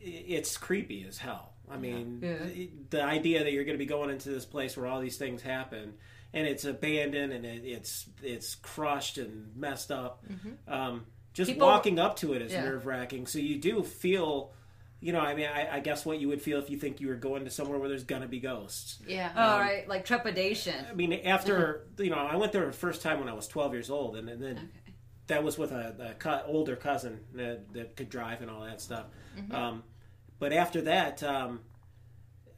it's 0.00 0.56
creepy 0.56 1.04
as 1.08 1.18
hell. 1.18 1.52
I 1.70 1.76
mean, 1.76 2.20
Yeah. 2.22 2.36
the- 2.44 2.70
the 2.90 3.02
idea 3.02 3.44
that 3.44 3.52
you're 3.52 3.64
going 3.64 3.78
to 3.78 3.82
be 3.82 3.86
going 3.88 4.10
into 4.10 4.28
this 4.30 4.44
place 4.44 4.76
where 4.76 4.86
all 4.86 5.00
these 5.00 5.16
things 5.18 5.40
happen, 5.40 5.94
and 6.32 6.46
it's 6.46 6.64
abandoned 6.64 7.32
and 7.32 7.44
it, 7.44 7.64
it's 7.64 8.06
it's 8.22 8.54
crushed 8.56 9.18
and 9.18 9.56
messed 9.56 9.90
up. 9.90 10.24
Um, 10.68 11.06
just. 11.32 11.50
People- 11.50 11.66
walking 11.68 11.98
up 11.98 12.16
to 12.16 12.32
it 12.34 12.42
is 12.42 12.52
Yeah. 12.52 12.64
nerve 12.64 12.86
wracking. 12.86 13.26
So 13.26 13.38
you 13.38 13.58
do 13.58 13.82
feel, 13.82 14.52
you 15.00 15.12
know, 15.12 15.20
I 15.20 15.34
mean, 15.34 15.46
I, 15.46 15.76
I 15.76 15.80
guess 15.80 16.04
what 16.04 16.18
you 16.20 16.28
would 16.28 16.42
feel 16.42 16.58
if 16.58 16.68
you 16.70 16.78
think 16.78 17.00
you 17.00 17.08
were 17.08 17.14
going 17.14 17.44
to 17.44 17.50
somewhere 17.50 17.78
where 17.78 17.88
there's 17.88 18.04
going 18.04 18.22
to 18.22 18.28
be 18.28 18.40
ghosts. 18.40 18.98
Yeah. 19.06 19.32
All 19.36 19.58
right, 19.58 19.88
like 19.88 20.04
trepidation. 20.04 20.74
I 20.90 20.94
mean, 20.94 21.12
after 21.12 21.86
Mm-hmm. 21.94 22.02
you 22.04 22.10
know, 22.10 22.16
I 22.18 22.36
went 22.36 22.52
there 22.52 22.66
the 22.66 22.72
first 22.72 23.02
time 23.02 23.18
when 23.20 23.28
I 23.28 23.32
was 23.32 23.46
12 23.48 23.72
years 23.72 23.90
old, 23.90 24.16
and, 24.16 24.28
and 24.28 24.42
then 24.42 24.70
that 25.28 25.42
was 25.44 25.56
with 25.56 25.72
a, 25.72 26.10
a 26.10 26.14
co- 26.14 26.42
older 26.46 26.76
cousin 26.76 27.20
that, 27.34 27.72
that 27.72 27.96
could 27.96 28.10
drive 28.10 28.42
and 28.42 28.50
all 28.50 28.62
that 28.64 28.80
stuff. 28.80 29.06
Mm-hmm. 29.38 29.54
Um, 29.54 29.82
but 30.38 30.52
after 30.52 30.82
that, 30.82 31.22
um, 31.22 31.60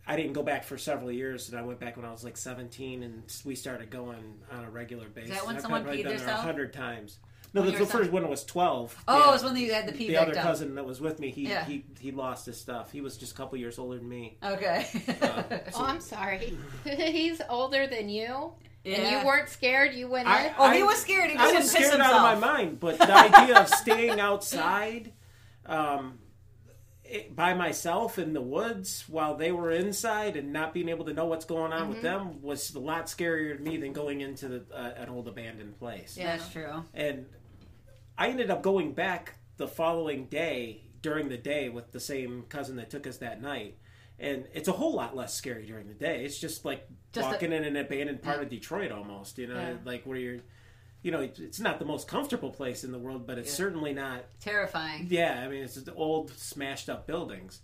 I 0.06 0.16
didn't 0.16 0.32
go 0.32 0.42
back 0.42 0.64
for 0.64 0.78
several 0.78 1.12
years, 1.12 1.48
and 1.50 1.58
I 1.58 1.62
went 1.62 1.78
back 1.78 1.96
when 1.96 2.04
I 2.06 2.10
was 2.10 2.24
like 2.24 2.36
17, 2.36 3.02
and 3.04 3.22
we 3.44 3.54
started 3.54 3.90
going 3.90 4.40
on 4.50 4.64
a 4.64 4.70
regular 4.70 5.08
basis. 5.08 5.30
that 5.36 5.46
when 5.46 5.56
I've 5.56 5.62
someone 5.62 5.82
probably 5.82 6.00
peed 6.00 6.04
been 6.04 6.16
there 6.16 6.16
a 6.16 6.20
themselves? 6.20 6.42
hundred 6.44 6.72
times. 6.72 7.18
No, 7.54 7.62
the, 7.62 7.72
the 7.72 7.84
first 7.86 8.10
one 8.10 8.28
was 8.28 8.44
12. 8.44 9.04
Oh, 9.08 9.18
Yeah. 9.18 9.28
it 9.28 9.32
was 9.32 9.44
when 9.44 9.56
you 9.56 9.72
had 9.74 9.86
the 9.86 9.92
pee 9.92 10.08
the 10.08 10.16
other 10.16 10.32
down. 10.32 10.42
cousin 10.42 10.74
that 10.76 10.84
was 10.86 11.00
with 11.00 11.20
me, 11.20 11.30
he, 11.30 11.48
Yeah. 11.48 11.64
he 11.66 11.84
he 12.00 12.10
lost 12.10 12.46
his 12.46 12.58
stuff. 12.58 12.90
He 12.92 13.00
was 13.02 13.16
just 13.18 13.32
a 13.32 13.34
couple 13.34 13.58
years 13.58 13.78
older 13.78 13.98
than 13.98 14.08
me. 14.08 14.38
Okay. 14.42 14.86
Oh, 15.74 15.84
I'm 15.84 16.00
sorry. 16.00 16.56
He's 16.84 17.40
older 17.48 17.86
than 17.86 18.08
you, 18.08 18.52
and 18.84 19.10
you 19.10 19.26
weren't 19.26 19.48
scared. 19.48 19.94
You 19.94 20.08
went 20.08 20.28
I- 20.28 20.46
in. 20.48 20.54
oh, 20.58 20.70
he 20.70 20.82
was 20.82 20.96
scared. 20.98 21.30
He 21.30 21.36
I 21.36 21.46
didn't 21.46 21.56
was 21.62 21.72
piss 21.72 21.86
scared 21.86 21.92
himself. 22.00 22.14
out 22.22 22.34
of 22.34 22.40
my 22.40 22.46
mind, 22.54 22.80
but 22.80 22.98
the 23.06 23.12
idea 23.14 23.58
of 23.60 23.68
staying 23.68 24.18
outside 24.20 25.12
um, 25.66 26.18
it, 27.04 27.34
by 27.36 27.54
myself 27.54 28.18
in 28.18 28.32
the 28.32 28.40
woods 28.40 29.04
while 29.08 29.34
they 29.36 29.52
were 29.52 29.70
inside 29.70 30.36
and 30.36 30.52
not 30.52 30.72
being 30.74 30.88
able 30.88 31.04
to 31.04 31.12
know 31.12 31.26
what's 31.26 31.44
going 31.44 31.72
on 31.72 31.88
with 31.90 32.02
them 32.02 32.40
was 32.42 32.74
a 32.74 32.78
lot 32.78 33.06
scarier 33.06 33.56
to 33.56 33.62
me 33.62 33.76
than 33.76 33.92
going 33.92 34.20
into 34.22 34.48
the, 34.48 34.64
uh, 34.74 34.92
an 34.96 35.08
old 35.10 35.28
abandoned 35.28 35.78
place. 35.78 36.16
Yeah. 36.18 36.36
That's 36.36 36.48
true. 36.50 36.84
And 36.94 37.26
I 38.18 38.28
ended 38.28 38.50
up 38.50 38.62
going 38.62 38.92
back 38.92 39.34
the 39.56 39.68
following 39.68 40.26
day 40.26 40.82
during 41.00 41.28
the 41.28 41.36
day 41.36 41.68
with 41.68 41.92
the 41.92 42.00
same 42.00 42.42
cousin 42.48 42.76
that 42.76 42.90
took 42.90 43.06
us 43.06 43.18
that 43.18 43.40
night. 43.42 43.78
and 44.18 44.46
it's 44.54 44.68
a 44.68 44.72
whole 44.72 44.94
lot 44.94 45.16
less 45.16 45.34
scary 45.34 45.66
during 45.66 45.88
the 45.88 45.94
day. 45.94 46.24
It's 46.24 46.38
just 46.38 46.64
like 46.64 46.86
Just 47.12 47.28
walking 47.28 47.50
in 47.52 47.64
an 47.64 47.74
abandoned 47.76 48.22
part 48.22 48.40
of 48.40 48.48
Detroit, 48.50 48.92
almost. 48.92 49.36
You 49.36 49.48
know, 49.48 49.54
Yeah. 49.58 49.76
like 49.84 50.04
where 50.04 50.16
you're, 50.16 50.38
you 51.02 51.10
know, 51.10 51.22
it's- 51.22 51.40
it's 51.40 51.58
not 51.58 51.80
the 51.80 51.84
most 51.84 52.06
comfortable 52.06 52.50
place 52.50 52.84
in 52.84 52.92
the 52.92 52.98
world, 53.00 53.26
but 53.26 53.36
it's 53.38 53.48
Yeah. 53.50 53.54
certainly 53.56 53.92
not. 53.92 54.24
Terrifying. 54.38 55.08
Yeah, 55.10 55.40
I 55.42 55.48
mean, 55.48 55.64
it's 55.64 55.74
just 55.74 55.88
old, 55.96 56.30
smashed 56.30 56.88
up 56.88 57.04
buildings. 57.06 57.62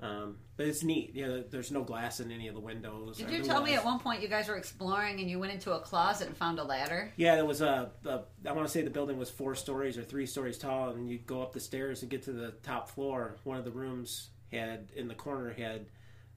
Um, 0.00 0.36
but 0.56 0.66
it's 0.66 0.82
neat. 0.82 1.14
You 1.14 1.26
know, 1.26 1.44
there's 1.48 1.70
no 1.70 1.82
glass 1.82 2.20
in 2.20 2.30
any 2.32 2.48
of 2.48 2.54
the 2.54 2.60
windows. 2.60 3.16
Did 3.16 3.30
you 3.30 3.38
there 3.38 3.46
tell 3.46 3.62
me 3.62 3.74
at 3.74 3.84
one 3.84 4.00
point 4.00 4.22
you 4.22 4.28
guys 4.28 4.48
were 4.48 4.56
exploring 4.56 5.20
and 5.20 5.30
you 5.30 5.38
went 5.38 5.52
into 5.52 5.72
a 5.72 5.80
closet 5.80 6.26
and 6.28 6.36
found 6.36 6.58
a 6.58 6.64
ladder? 6.64 7.12
Yeah, 7.16 7.36
there 7.36 7.44
was 7.46 7.60
a, 7.60 7.90
a. 8.04 8.20
I 8.46 8.52
want 8.52 8.66
to 8.66 8.72
say 8.72 8.82
the 8.82 8.90
building 8.90 9.18
was 9.18 9.30
four 9.30 9.54
stories 9.54 9.96
or 9.96 10.02
three 10.02 10.26
stories 10.26 10.58
tall, 10.58 10.90
and 10.90 11.08
you'd 11.08 11.26
go 11.26 11.42
up 11.42 11.52
the 11.52 11.60
stairs 11.60 12.02
and 12.02 12.10
get 12.10 12.22
to 12.24 12.32
the 12.32 12.50
top 12.62 12.88
floor. 12.90 13.36
One 13.44 13.56
of 13.56 13.64
the 13.64 13.70
rooms 13.70 14.30
had 14.52 14.90
in 14.96 15.08
the 15.08 15.14
corner 15.14 15.52
had 15.52 15.86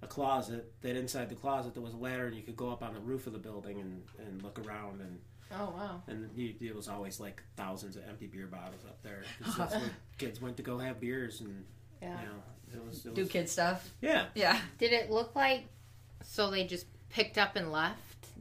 a 0.04 0.08
closet. 0.08 0.72
That 0.82 0.96
inside 0.96 1.30
the 1.30 1.36
closet 1.36 1.74
there 1.74 1.84
was 1.84 1.94
a 1.94 1.98
ladder, 1.98 2.28
and 2.28 2.36
you 2.36 2.44
could 2.44 2.58
go 2.58 2.70
up 2.72 2.84
on 2.84 2.94
the 2.94 3.00
roof 3.00 3.26
of 3.28 3.34
the 3.34 3.40
building 3.40 3.80
and, 3.80 4.04
and 4.28 4.42
look 4.44 4.60
around. 4.60 5.02
And 5.02 5.20
Oh 5.52 5.74
wow. 5.76 6.02
and 6.08 6.30
you, 6.36 6.54
it 6.62 6.76
was 6.76 6.88
always 6.88 7.20
like 7.20 7.42
thousands 7.56 7.96
of 7.96 8.04
empty 8.08 8.28
beer 8.28 8.48
bottles 8.48 8.86
up 8.86 9.02
there. 9.02 9.24
that's 9.58 9.74
where 9.74 9.90
kids 10.20 10.40
went 10.42 10.58
to 10.58 10.64
go 10.64 10.78
have 10.78 11.00
beers, 11.00 11.42
and 11.42 11.66
Yeah. 12.02 12.20
you 12.22 12.28
know 12.28 12.34
it 12.74 12.86
was, 12.86 13.06
it 13.06 13.14
Do 13.14 13.22
was 13.22 13.32
kid 13.32 13.50
stuff? 13.50 13.90
yeah. 14.02 14.26
Yeah. 14.36 14.60
Did 14.78 14.94
it 14.94 15.10
look 15.12 15.36
like 15.36 15.66
so 16.24 16.50
they 16.52 16.66
just 16.66 16.86
picked 17.10 17.38
up 17.38 17.56
and 17.56 17.72
left? 17.72 17.98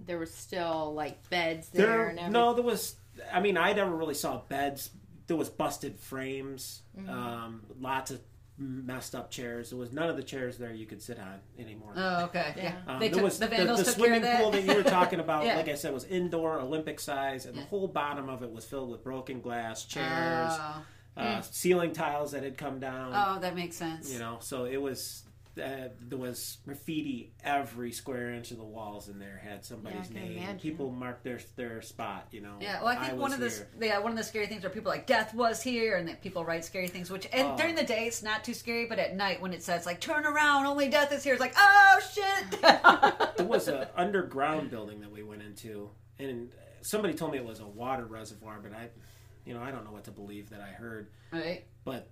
There 0.06 0.18
was 0.18 0.32
still 0.32 0.92
like 0.94 1.28
beds 1.30 1.68
there, 1.70 1.86
There, 1.86 2.00
and 2.08 2.18
everything. 2.18 2.32
no, 2.32 2.52
there 2.54 2.64
was. 2.64 2.96
I 3.32 3.40
mean, 3.40 3.56
I 3.56 3.72
never 3.72 3.90
really 3.94 4.14
saw 4.14 4.38
beds. 4.48 4.90
There 5.26 5.36
was 5.36 5.48
busted 5.48 5.98
frames, 5.98 6.82
Mm-hmm. 6.98 7.10
um, 7.10 7.62
lots 7.80 8.10
of 8.10 8.20
messed 8.58 9.14
up 9.14 9.30
chairs. 9.30 9.70
There 9.70 9.78
was 9.78 9.92
none 9.92 10.08
of 10.08 10.16
the 10.16 10.22
chairs 10.22 10.56
there 10.58 10.72
you 10.72 10.86
could 10.86 11.02
sit 11.02 11.18
on 11.18 11.40
anymore. 11.58 11.92
Oh, 11.96 12.24
okay. 12.24 12.54
Yeah. 12.56 12.62
Yeah. 12.86 12.92
Um, 12.94 13.00
they 13.00 13.08
there 13.08 13.16
took, 13.16 13.24
was 13.24 13.38
the 13.38 13.48
vandals 13.48 13.78
the, 13.80 13.84
took 13.84 13.94
swimming 13.96 14.22
care 14.22 14.32
of 14.32 14.38
that. 14.38 14.42
pool 14.42 14.50
that 14.52 14.64
you 14.64 14.74
were 14.74 14.82
talking 14.90 15.20
about. 15.20 15.44
Yeah. 15.46 15.56
Like 15.56 15.68
I 15.68 15.74
said, 15.74 15.92
was 15.92 16.04
indoor, 16.04 16.58
Olympic 16.60 16.98
size, 17.00 17.44
and 17.46 17.54
Yeah. 17.56 17.62
the 17.62 17.68
whole 17.68 17.86
bottom 17.88 18.28
of 18.30 18.42
it 18.42 18.50
was 18.50 18.64
filled 18.64 18.90
with 18.90 19.02
broken 19.04 19.40
glass, 19.42 19.84
chairs, 19.84 20.52
Oh. 20.54 20.82
Uh, 21.16 21.40
ceiling 21.40 21.92
tiles 21.92 22.32
that 22.32 22.42
had 22.42 22.56
come 22.58 22.78
down. 22.80 23.12
oh, 23.14 23.40
that 23.40 23.54
makes 23.56 23.76
sense. 23.76 24.12
You 24.12 24.18
know, 24.18 24.38
so 24.40 24.64
it 24.64 24.80
was. 24.80 25.22
Uh, 25.58 25.88
there 26.06 26.18
was 26.18 26.58
graffiti 26.66 27.32
every 27.42 27.90
square 27.90 28.30
inch 28.34 28.50
of 28.50 28.58
the 28.58 28.62
walls 28.62 29.08
in 29.08 29.18
there 29.18 29.40
had 29.42 29.64
somebody's 29.64 30.08
can 30.08 30.16
name. 30.16 30.32
imagine. 30.36 30.58
People 30.58 30.90
marked 30.90 31.24
their 31.24 31.40
their 31.56 31.80
spot. 31.80 32.26
You 32.30 32.42
know. 32.42 32.56
Yeah, 32.60 32.82
well, 32.84 32.88
I 32.94 33.06
think 33.08 33.18
one 33.18 33.32
of 33.32 33.40
the 33.40 33.48
here. 33.48 33.66
yeah 33.80 33.98
one 33.98 34.12
of 34.12 34.18
the 34.18 34.22
scary 34.22 34.48
things 34.48 34.66
are 34.66 34.68
people 34.68 34.90
like 34.92 35.06
death 35.06 35.32
was 35.32 35.62
here, 35.62 35.96
and 35.96 36.06
that 36.08 36.20
people 36.20 36.44
write 36.44 36.62
scary 36.66 36.88
things. 36.88 37.10
Which 37.10 37.26
and 37.32 37.48
Oh. 37.52 37.56
during 37.56 37.74
the 37.74 37.84
day 37.84 38.04
it's 38.06 38.22
not 38.22 38.44
too 38.44 38.52
scary, 38.52 38.84
but 38.84 38.98
at 38.98 39.16
night 39.16 39.40
when 39.40 39.54
it 39.54 39.62
says 39.62 39.86
like 39.86 39.98
turn 39.98 40.26
around, 40.26 40.66
only 40.66 40.90
death 40.90 41.10
is 41.10 41.24
here, 41.24 41.32
it's 41.32 41.40
like 41.40 41.54
oh 41.56 42.00
shit. 42.12 42.60
there 43.38 43.46
was 43.46 43.66
an 43.68 43.86
underground 43.96 44.68
building 44.70 45.00
that 45.00 45.10
we 45.10 45.22
went 45.22 45.40
into, 45.40 45.88
and 46.18 46.50
somebody 46.82 47.14
told 47.14 47.32
me 47.32 47.38
it 47.38 47.44
was 47.46 47.60
a 47.60 47.66
water 47.66 48.04
reservoir, 48.04 48.58
but 48.62 48.72
I, 48.74 48.90
you 49.46 49.54
know, 49.54 49.62
I 49.62 49.70
don't 49.70 49.84
know 49.84 49.92
what 49.92 50.04
to 50.04 50.10
believe 50.10 50.50
that 50.50 50.60
I 50.60 50.68
heard. 50.72 51.08
right? 51.32 51.64
But 51.84 52.10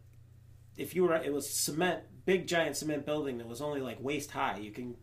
if 0.77 0.95
you 0.95 1.03
were, 1.05 1.15
it 1.17 1.33
was 1.33 1.51
cement, 1.51 2.01
big 2.25 2.47
giant 2.47 2.77
cement 2.77 3.05
building 3.05 3.39
that 3.39 3.47
was 3.49 3.61
only 3.61 3.81
like 3.81 3.99
waist 4.01 4.31
high. 4.31 4.59
You 4.59 4.71
can, 4.71 4.97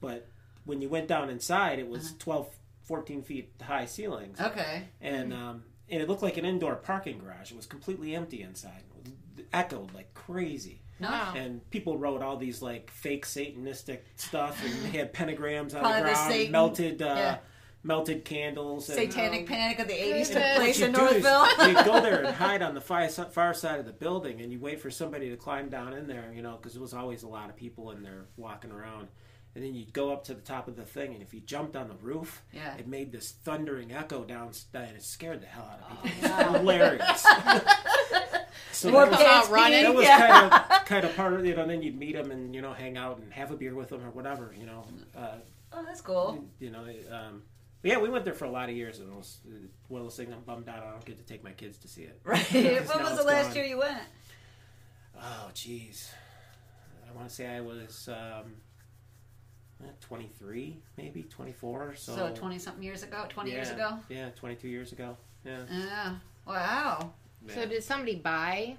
but 0.00 0.28
when 0.64 0.80
you 0.82 0.88
went 0.88 1.08
down 1.08 1.30
inside, 1.30 1.78
it 1.78 1.88
was 1.88 2.14
12, 2.18 2.48
14 2.82 3.22
feet 3.22 3.52
high 3.62 3.86
ceilings, 3.86 4.40
Okay. 4.40 4.84
and 5.00 5.32
um, 5.34 5.64
and 5.90 6.00
it 6.02 6.08
looked 6.08 6.22
like 6.22 6.36
an 6.36 6.44
indoor 6.44 6.76
parking 6.76 7.18
garage. 7.18 7.50
It 7.50 7.56
was 7.56 7.66
completely 7.66 8.14
empty 8.14 8.42
inside, 8.42 8.82
it 9.38 9.46
echoed 9.52 9.92
like 9.94 10.12
crazy. 10.14 10.82
Wow. 11.00 11.32
And 11.36 11.68
people 11.70 11.96
wrote 11.96 12.22
all 12.22 12.36
these 12.36 12.60
like 12.60 12.90
fake 12.90 13.24
Satanistic 13.24 14.00
stuff, 14.16 14.62
and 14.64 14.72
they 14.92 14.98
had 14.98 15.12
pentagrams 15.18 15.74
on 15.74 15.80
Probably 15.80 16.00
the 16.00 16.06
the 16.08 16.12
ground, 16.12 16.32
Satan- 16.32 16.52
melted, 16.52 17.02
uh, 17.02 17.04
yeah. 17.16 17.38
Melted 17.88 18.24
candles. 18.24 18.88
And, 18.88 18.96
Satanic 18.98 19.46
Panic 19.46 19.80
of 19.80 19.88
the 19.88 19.94
'80s 19.94 20.32
took 20.32 20.42
place 20.56 20.80
in 20.80 20.92
you 20.92 20.96
do 20.98 21.04
is 21.06 21.24
Northville. 21.24 21.68
you 21.68 21.74
go 21.84 22.00
there 22.00 22.22
and 22.22 22.34
hide 22.36 22.62
on 22.62 22.74
the 22.74 22.80
far, 22.80 23.08
far 23.08 23.52
side 23.54 23.80
of 23.80 23.86
the 23.86 23.92
building, 23.92 24.40
and 24.40 24.52
you 24.52 24.60
wait 24.60 24.80
for 24.80 24.90
somebody 24.90 25.30
to 25.30 25.36
climb 25.36 25.68
down 25.68 25.94
in 25.94 26.06
there, 26.06 26.30
you 26.32 26.42
know, 26.42 26.56
because 26.56 26.74
there 26.74 26.82
was 26.82 26.94
always 26.94 27.24
a 27.24 27.28
lot 27.28 27.48
of 27.50 27.56
people 27.56 27.90
in 27.90 28.02
there 28.04 28.26
walking 28.36 28.70
around. 28.70 29.08
And 29.54 29.64
then 29.64 29.74
you'd 29.74 29.92
go 29.94 30.12
up 30.12 30.24
to 30.24 30.34
the 30.34 30.42
top 30.42 30.68
of 30.68 30.76
the 30.76 30.84
thing, 30.84 31.14
and 31.14 31.22
if 31.22 31.32
you 31.34 31.40
jumped 31.40 31.74
on 31.74 31.88
the 31.88 31.94
roof, 31.96 32.42
Yeah. 32.52 32.76
it 32.76 32.86
made 32.86 33.10
this 33.10 33.32
thundering 33.42 33.90
echo 33.90 34.22
down, 34.22 34.52
and 34.74 34.96
it 34.96 35.02
scared 35.02 35.40
the 35.40 35.46
hell 35.46 35.68
out 35.68 35.80
of 35.90 36.02
people. 36.04 36.28
wow. 36.30 36.40
It 36.40 36.50
was 36.52 36.60
hilarious. 36.60 37.22
so 38.72 38.90
More 38.90 39.06
that 39.06 39.10
was, 39.12 39.20
out 39.20 39.50
running. 39.50 39.82
that 39.82 39.94
was 39.94 40.04
yeah. 40.04 40.48
kind 40.48 40.52
of 40.52 40.84
kind 40.84 41.04
of 41.04 41.16
part 41.16 41.32
of 41.32 41.44
you 41.44 41.56
know. 41.56 41.66
Then 41.66 41.82
you'd 41.82 41.98
meet 41.98 42.14
them 42.14 42.30
and 42.30 42.54
you 42.54 42.60
know 42.60 42.72
hang 42.72 42.96
out 42.96 43.18
and 43.18 43.32
have 43.32 43.50
a 43.50 43.56
beer 43.56 43.74
with 43.74 43.88
them 43.88 44.04
or 44.04 44.10
whatever, 44.10 44.54
you 44.56 44.66
know. 44.66 44.84
Uh, 45.16 45.36
Oh, 45.72 45.84
that's 45.84 46.00
cool. 46.00 46.44
you 46.60 46.70
know, 46.70 46.84
um, 47.10 47.42
but 47.82 47.90
yeah, 47.90 47.98
we 47.98 48.08
went 48.08 48.24
there 48.24 48.34
for 48.34 48.44
a 48.44 48.50
lot 48.50 48.68
of 48.68 48.76
years, 48.76 48.98
and 49.00 49.08
it 49.12 49.14
was 49.16 49.38
uh, 49.48 49.54
one 49.88 50.00
of 50.00 50.06
those 50.06 50.16
things 50.16 50.32
I'm 50.32 50.40
bummed 50.42 50.68
out 50.68 50.82
I 50.82 50.90
don't 50.90 51.04
get 51.04 51.18
to 51.18 51.24
take 51.24 51.42
my 51.44 51.52
kids 51.52 51.78
to 51.78 51.88
see 51.88 52.02
it. 52.02 52.20
Right. 52.24 52.44
Because 52.52 52.88
when 52.88 53.02
was 53.02 53.12
the 53.12 53.18
it's 53.18 53.24
last 53.26 53.46
gone. 53.48 53.56
year 53.56 53.64
you 53.64 53.78
went? 53.78 53.98
Oh, 55.20 55.50
jeez. 55.54 56.08
I 57.08 57.16
want 57.16 57.28
to 57.28 57.34
say 57.34 57.46
I 57.48 57.60
was 57.60 58.08
um, 58.08 58.52
eh, 59.82 59.90
23, 60.00 60.78
maybe 60.96 61.22
24. 61.24 61.94
So, 61.96 62.14
So 62.14 62.32
twenty 62.34 62.58
something 62.58 62.82
years 62.82 63.02
ago, 63.02 63.24
twenty 63.28 63.50
years 63.50 63.70
ago. 63.70 63.98
Yeah, 64.08 64.28
22 64.36 64.68
years 64.68 64.92
ago. 64.92 65.16
Yeah. 65.44 65.60
Yeah. 65.70 66.14
Wow. 66.46 67.12
So 67.48 67.64
did 67.66 67.82
somebody 67.82 68.16
buy 68.16 68.76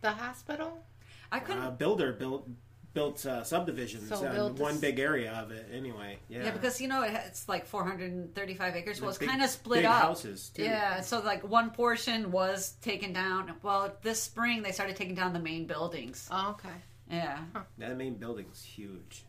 the 0.00 0.10
hospital? 0.10 0.84
I 1.30 1.38
couldn't. 1.40 1.62
uh, 1.62 1.70
builder 1.70 2.12
built 2.12 2.48
built 2.94 3.24
uh, 3.26 3.44
subdivisions 3.44 4.08
So 4.08 4.26
on 4.26 4.34
built 4.34 4.58
one 4.58 4.72
this- 4.72 4.80
big 4.80 4.98
area 4.98 5.32
of 5.32 5.50
it. 5.50 5.68
Anyway, 5.72 6.18
yeah. 6.28 6.44
yeah. 6.44 6.50
because 6.50 6.80
you 6.80 6.88
know 6.88 7.02
it, 7.02 7.12
it's 7.26 7.48
like 7.48 7.66
435 7.66 8.76
acres. 8.76 9.00
Well, 9.00 9.10
it's 9.10 9.18
kind 9.18 9.42
of 9.42 9.50
split 9.50 9.80
big 9.80 9.86
up. 9.86 10.02
houses 10.02 10.50
too. 10.54 10.64
Yeah, 10.64 11.00
so 11.00 11.20
like 11.20 11.46
one 11.48 11.70
portion 11.70 12.30
was 12.32 12.72
taken 12.82 13.12
down. 13.12 13.52
Well, 13.62 13.92
this 14.02 14.22
spring 14.22 14.62
they 14.62 14.72
started 14.72 14.96
taking 14.96 15.14
down 15.14 15.32
the 15.32 15.38
main 15.40 15.66
buildings. 15.66 16.28
Oh, 16.30 16.50
okay. 16.58 16.74
Yeah. 17.10 17.38
That 17.78 17.96
main 17.96 18.14
building's 18.14 18.62
huge. 18.62 19.24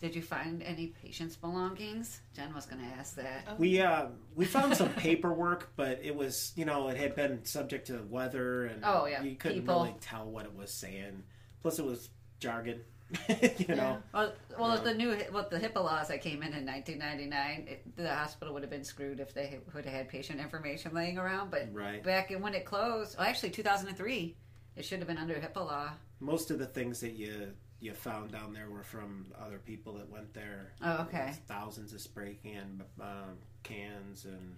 Did 0.00 0.14
you 0.16 0.22
find 0.22 0.62
any 0.62 0.88
patient's 0.88 1.36
belongings? 1.36 2.20
Jen 2.34 2.52
was 2.54 2.66
going 2.66 2.82
to 2.82 2.88
ask 2.98 3.14
that. 3.14 3.58
We 3.58 3.80
uh, 3.80 4.06
we 4.34 4.44
found 4.44 4.76
some 4.76 4.88
paperwork, 4.96 5.72
but 5.76 6.00
it 6.02 6.14
was 6.14 6.52
you 6.56 6.64
know 6.64 6.88
it 6.88 6.96
had 6.96 7.14
been 7.14 7.44
subject 7.44 7.86
to 7.86 8.02
weather 8.10 8.66
and 8.66 8.82
Oh, 8.84 9.06
yeah, 9.06 9.22
you 9.22 9.36
couldn't 9.36 9.60
people. 9.60 9.82
really 9.84 9.94
tell 10.00 10.26
what 10.26 10.44
it 10.44 10.54
was 10.54 10.70
saying. 10.72 11.22
Plus, 11.62 11.78
it 11.78 11.84
was 11.86 12.10
jargon. 12.40 12.80
you 13.58 13.74
know, 13.74 13.98
Well, 14.12 14.32
well, 14.58 14.76
Yeah. 14.76 14.82
the 14.82 14.94
new 14.94 15.14
what 15.30 15.50
the 15.50 15.58
HIPAA 15.58 15.76
laws 15.84 16.08
that 16.08 16.20
came 16.22 16.42
in 16.42 16.52
in 16.54 16.64
1999, 16.66 17.66
it, 17.68 17.96
the 17.96 18.12
hospital 18.12 18.54
would 18.54 18.62
have 18.62 18.70
been 18.70 18.82
screwed 18.84 19.20
if 19.20 19.34
they 19.34 19.60
would 19.74 19.84
have 19.84 19.94
had 19.94 20.08
patient 20.08 20.40
information 20.40 20.94
laying 20.94 21.18
around. 21.18 21.50
But 21.50 21.68
Right. 21.72 22.02
back 22.02 22.30
in 22.30 22.40
when 22.40 22.54
it 22.54 22.64
closed, 22.64 23.16
well, 23.18 23.26
actually 23.26 23.50
2003, 23.50 24.34
it 24.76 24.84
should 24.84 24.98
have 24.98 25.06
been 25.06 25.18
under 25.18 25.34
HIPAA 25.34 25.56
law. 25.64 25.90
most 26.20 26.50
of 26.50 26.58
the 26.58 26.66
things 26.66 27.00
that 27.00 27.12
you 27.12 27.52
you 27.80 27.92
found 27.92 28.32
down 28.32 28.54
there 28.54 28.70
were 28.70 28.82
from 28.82 29.26
other 29.38 29.58
people 29.58 29.92
that 29.92 30.08
went 30.08 30.32
there. 30.32 30.72
Oh, 30.80 31.02
okay. 31.02 31.34
Thousands 31.46 31.92
of 31.92 32.00
spray 32.00 32.38
can 32.42 32.82
um, 32.98 33.36
cans 33.62 34.24
and 34.24 34.56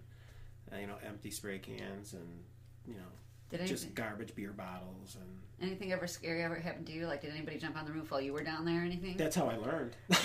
you 0.81 0.87
know 0.87 0.97
empty 1.05 1.33
spray 1.33 1.59
cans 1.59 2.13
and 2.13 2.45
you 2.87 2.95
know 2.95 3.11
Did 3.51 3.67
just 3.67 3.93
garbage 3.95 4.35
beer 4.37 4.53
bottles 4.53 5.17
and 5.17 5.41
anything 5.61 5.93
ever 5.93 6.07
scary 6.07 6.43
ever 6.43 6.55
happen 6.57 6.85
to 6.85 6.93
you? 6.93 7.07
Like, 7.07 7.23
did 7.23 7.31
anybody 7.31 7.59
jump 7.59 7.77
on 7.77 7.85
the 7.87 7.93
roof 7.93 8.11
while 8.11 8.21
you 8.21 8.33
were 8.33 8.43
down 8.43 8.65
there 8.65 8.81
or 8.83 8.85
anything? 8.85 9.17
that's 9.17 9.37
how 9.37 9.47
I 9.49 9.57
learned. 9.57 9.97
oh, 10.11 10.17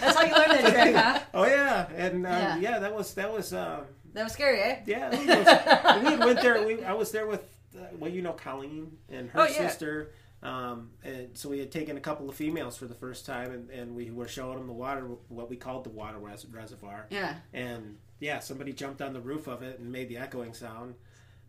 that's 0.00 0.16
how 0.16 0.22
you 0.24 0.32
learned 0.34 0.50
that 0.64 0.72
trick, 0.72 0.94
huh? 0.94 1.20
oh 1.34 1.46
yeah, 1.46 1.88
and 1.94 2.26
um, 2.26 2.32
Yeah. 2.32 2.56
yeah. 2.58 2.78
that 2.78 2.94
was 2.94 3.14
that 3.14 3.32
was. 3.32 3.52
Um, 3.52 3.82
That 4.14 4.24
was 4.24 4.32
scary, 4.32 4.60
eh? 4.60 4.80
Yeah, 4.86 5.10
was- 5.10 6.02
we 6.10 6.16
went 6.24 6.40
there. 6.40 6.66
We, 6.66 6.82
I 6.84 6.92
was 6.94 7.10
there 7.12 7.26
with, 7.26 7.42
uh, 7.78 7.82
well, 7.98 8.10
you 8.10 8.22
know, 8.22 8.32
Colleen 8.32 8.96
and 9.10 9.30
her 9.30 9.40
Oh, 9.40 9.44
yeah. 9.44 9.68
sister. 9.68 10.12
Um, 10.42 10.90
and 11.02 11.36
so 11.36 11.48
we 11.48 11.58
had 11.58 11.70
taken 11.72 11.96
a 11.96 12.00
couple 12.00 12.28
of 12.28 12.34
females 12.36 12.76
for 12.76 12.86
the 12.86 12.94
first 12.94 13.26
time, 13.26 13.50
and, 13.52 13.70
and 13.70 13.94
we 13.96 14.10
were 14.12 14.28
showing 14.28 14.56
them 14.58 14.66
the 14.68 14.72
water, 14.72 15.04
what 15.28 15.50
we 15.50 15.56
called 15.56 15.82
the 15.84 15.90
water 15.90 16.18
res- 16.18 16.46
reservoir. 16.46 17.06
Yeah. 17.10 17.34
And 17.52 17.96
yeah, 18.20 18.38
somebody 18.38 18.72
jumped 18.72 19.02
on 19.02 19.12
the 19.12 19.20
roof 19.20 19.48
of 19.48 19.62
it 19.62 19.78
and 19.80 19.90
made 19.92 20.08
the 20.08 20.16
echoing 20.16 20.54
sound. 20.54 20.94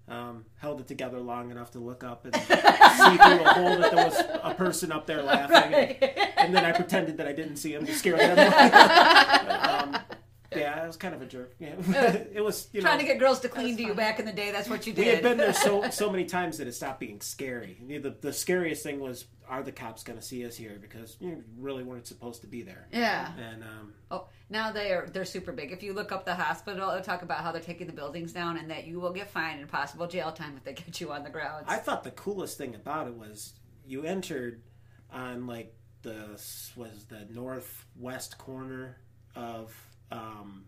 Um, 0.10 0.46
held 0.58 0.80
it 0.82 0.88
together 0.88 1.20
long 1.20 1.52
enough 1.52 1.70
to 1.72 1.80
look 1.80 2.04
up 2.04 2.26
and 2.26 2.36
see 2.36 2.42
through 2.46 2.58
a 2.58 3.54
hole 3.54 3.78
that 3.78 3.92
there 3.92 4.06
was 4.06 4.20
a 4.44 4.56
person 4.56 4.92
up 4.92 5.06
there 5.06 5.22
laughing. 5.22 5.72
And, 5.74 6.20
and 6.38 6.56
then 6.56 6.66
I 6.66 6.72
pretended 6.72 7.18
that 7.18 7.28
I 7.28 7.32
didn't 7.32 7.58
see 7.58 7.76
him 7.76 7.86
to 7.86 7.94
scare 7.94 8.18
them. 8.18 9.94
um, 9.96 10.02
yeah, 10.56 10.80
I 10.84 10.88
was 10.88 10.98
kind 10.98 11.14
of 11.14 11.22
a 11.22 11.26
jerk. 11.26 11.56
Yeah. 11.60 11.76
it 12.34 12.44
was, 12.44 12.70
you 12.74 12.82
know. 12.82 12.88
Trying 12.88 13.00
to 13.00 13.06
get 13.06 13.20
girls 13.20 13.40
to 13.42 13.50
clean 13.50 13.78
to 13.78 13.84
you 13.84 13.94
back 13.94 14.20
in 14.20 14.26
the 14.26 14.32
day. 14.34 14.52
That's 14.52 14.70
what 14.70 14.88
you 14.88 14.94
did. 14.94 15.06
We 15.06 15.08
had 15.12 15.24
been 15.24 15.38
there 15.38 15.54
so 15.54 15.90
so 15.92 16.10
many 16.10 16.26
times 16.26 16.58
that 16.58 16.68
it 16.68 16.74
stopped 16.74 17.00
being 17.00 17.22
scary. 17.22 17.78
The, 17.88 18.16
the 18.22 18.34
scariest 18.34 18.84
thing 18.84 19.00
was, 19.00 19.26
are 19.48 19.64
the 19.64 19.72
cops 19.72 20.04
going 20.04 20.18
to 20.18 20.26
see 20.26 20.46
us 20.46 20.56
here? 20.56 20.78
Because 20.82 21.18
you 21.20 21.44
really 21.58 21.84
weren't 21.84 22.08
supposed 22.08 22.42
to 22.42 22.48
be 22.48 22.62
there. 22.64 22.88
yeah. 22.92 23.32
And 23.38 23.64
um, 23.64 23.94
Oh, 24.12 24.28
now 24.50 24.72
they 24.72 24.92
are 24.92 25.08
they're 25.12 25.26
super 25.26 25.52
big. 25.52 25.72
If 25.72 25.84
you 25.84 25.94
look 25.94 26.12
up 26.12 26.26
the 26.26 26.36
hospital, 26.36 26.92
they'll 26.92 27.02
talk 27.02 27.22
about 27.22 27.40
how 27.44 27.52
they're 27.52 27.62
taking 27.62 27.88
the 27.88 27.94
buildings 27.94 28.34
down 28.34 28.58
and 28.58 28.72
that 28.72 28.88
you 28.88 29.00
will 29.00 29.14
get 29.14 29.30
fined 29.30 29.60
and 29.60 29.70
possible 29.70 30.08
jail 30.08 30.32
time 30.32 30.56
if 30.58 30.64
they 30.64 30.74
get 30.74 31.00
you 31.00 31.12
on 31.12 31.24
the 31.24 31.30
grounds. 31.30 31.66
I 31.68 31.78
thought 31.78 32.04
the 32.04 32.12
coolest 32.12 32.58
thing 32.58 32.74
about 32.74 33.08
it 33.08 33.14
was 33.14 33.54
you 33.86 34.04
entered 34.04 34.62
on 35.12 35.46
like 35.48 35.76
the 36.02 36.30
was 36.76 37.06
the 37.10 37.28
northwest 37.32 38.38
corner 38.38 38.98
of 39.36 39.76
um, 40.12 40.66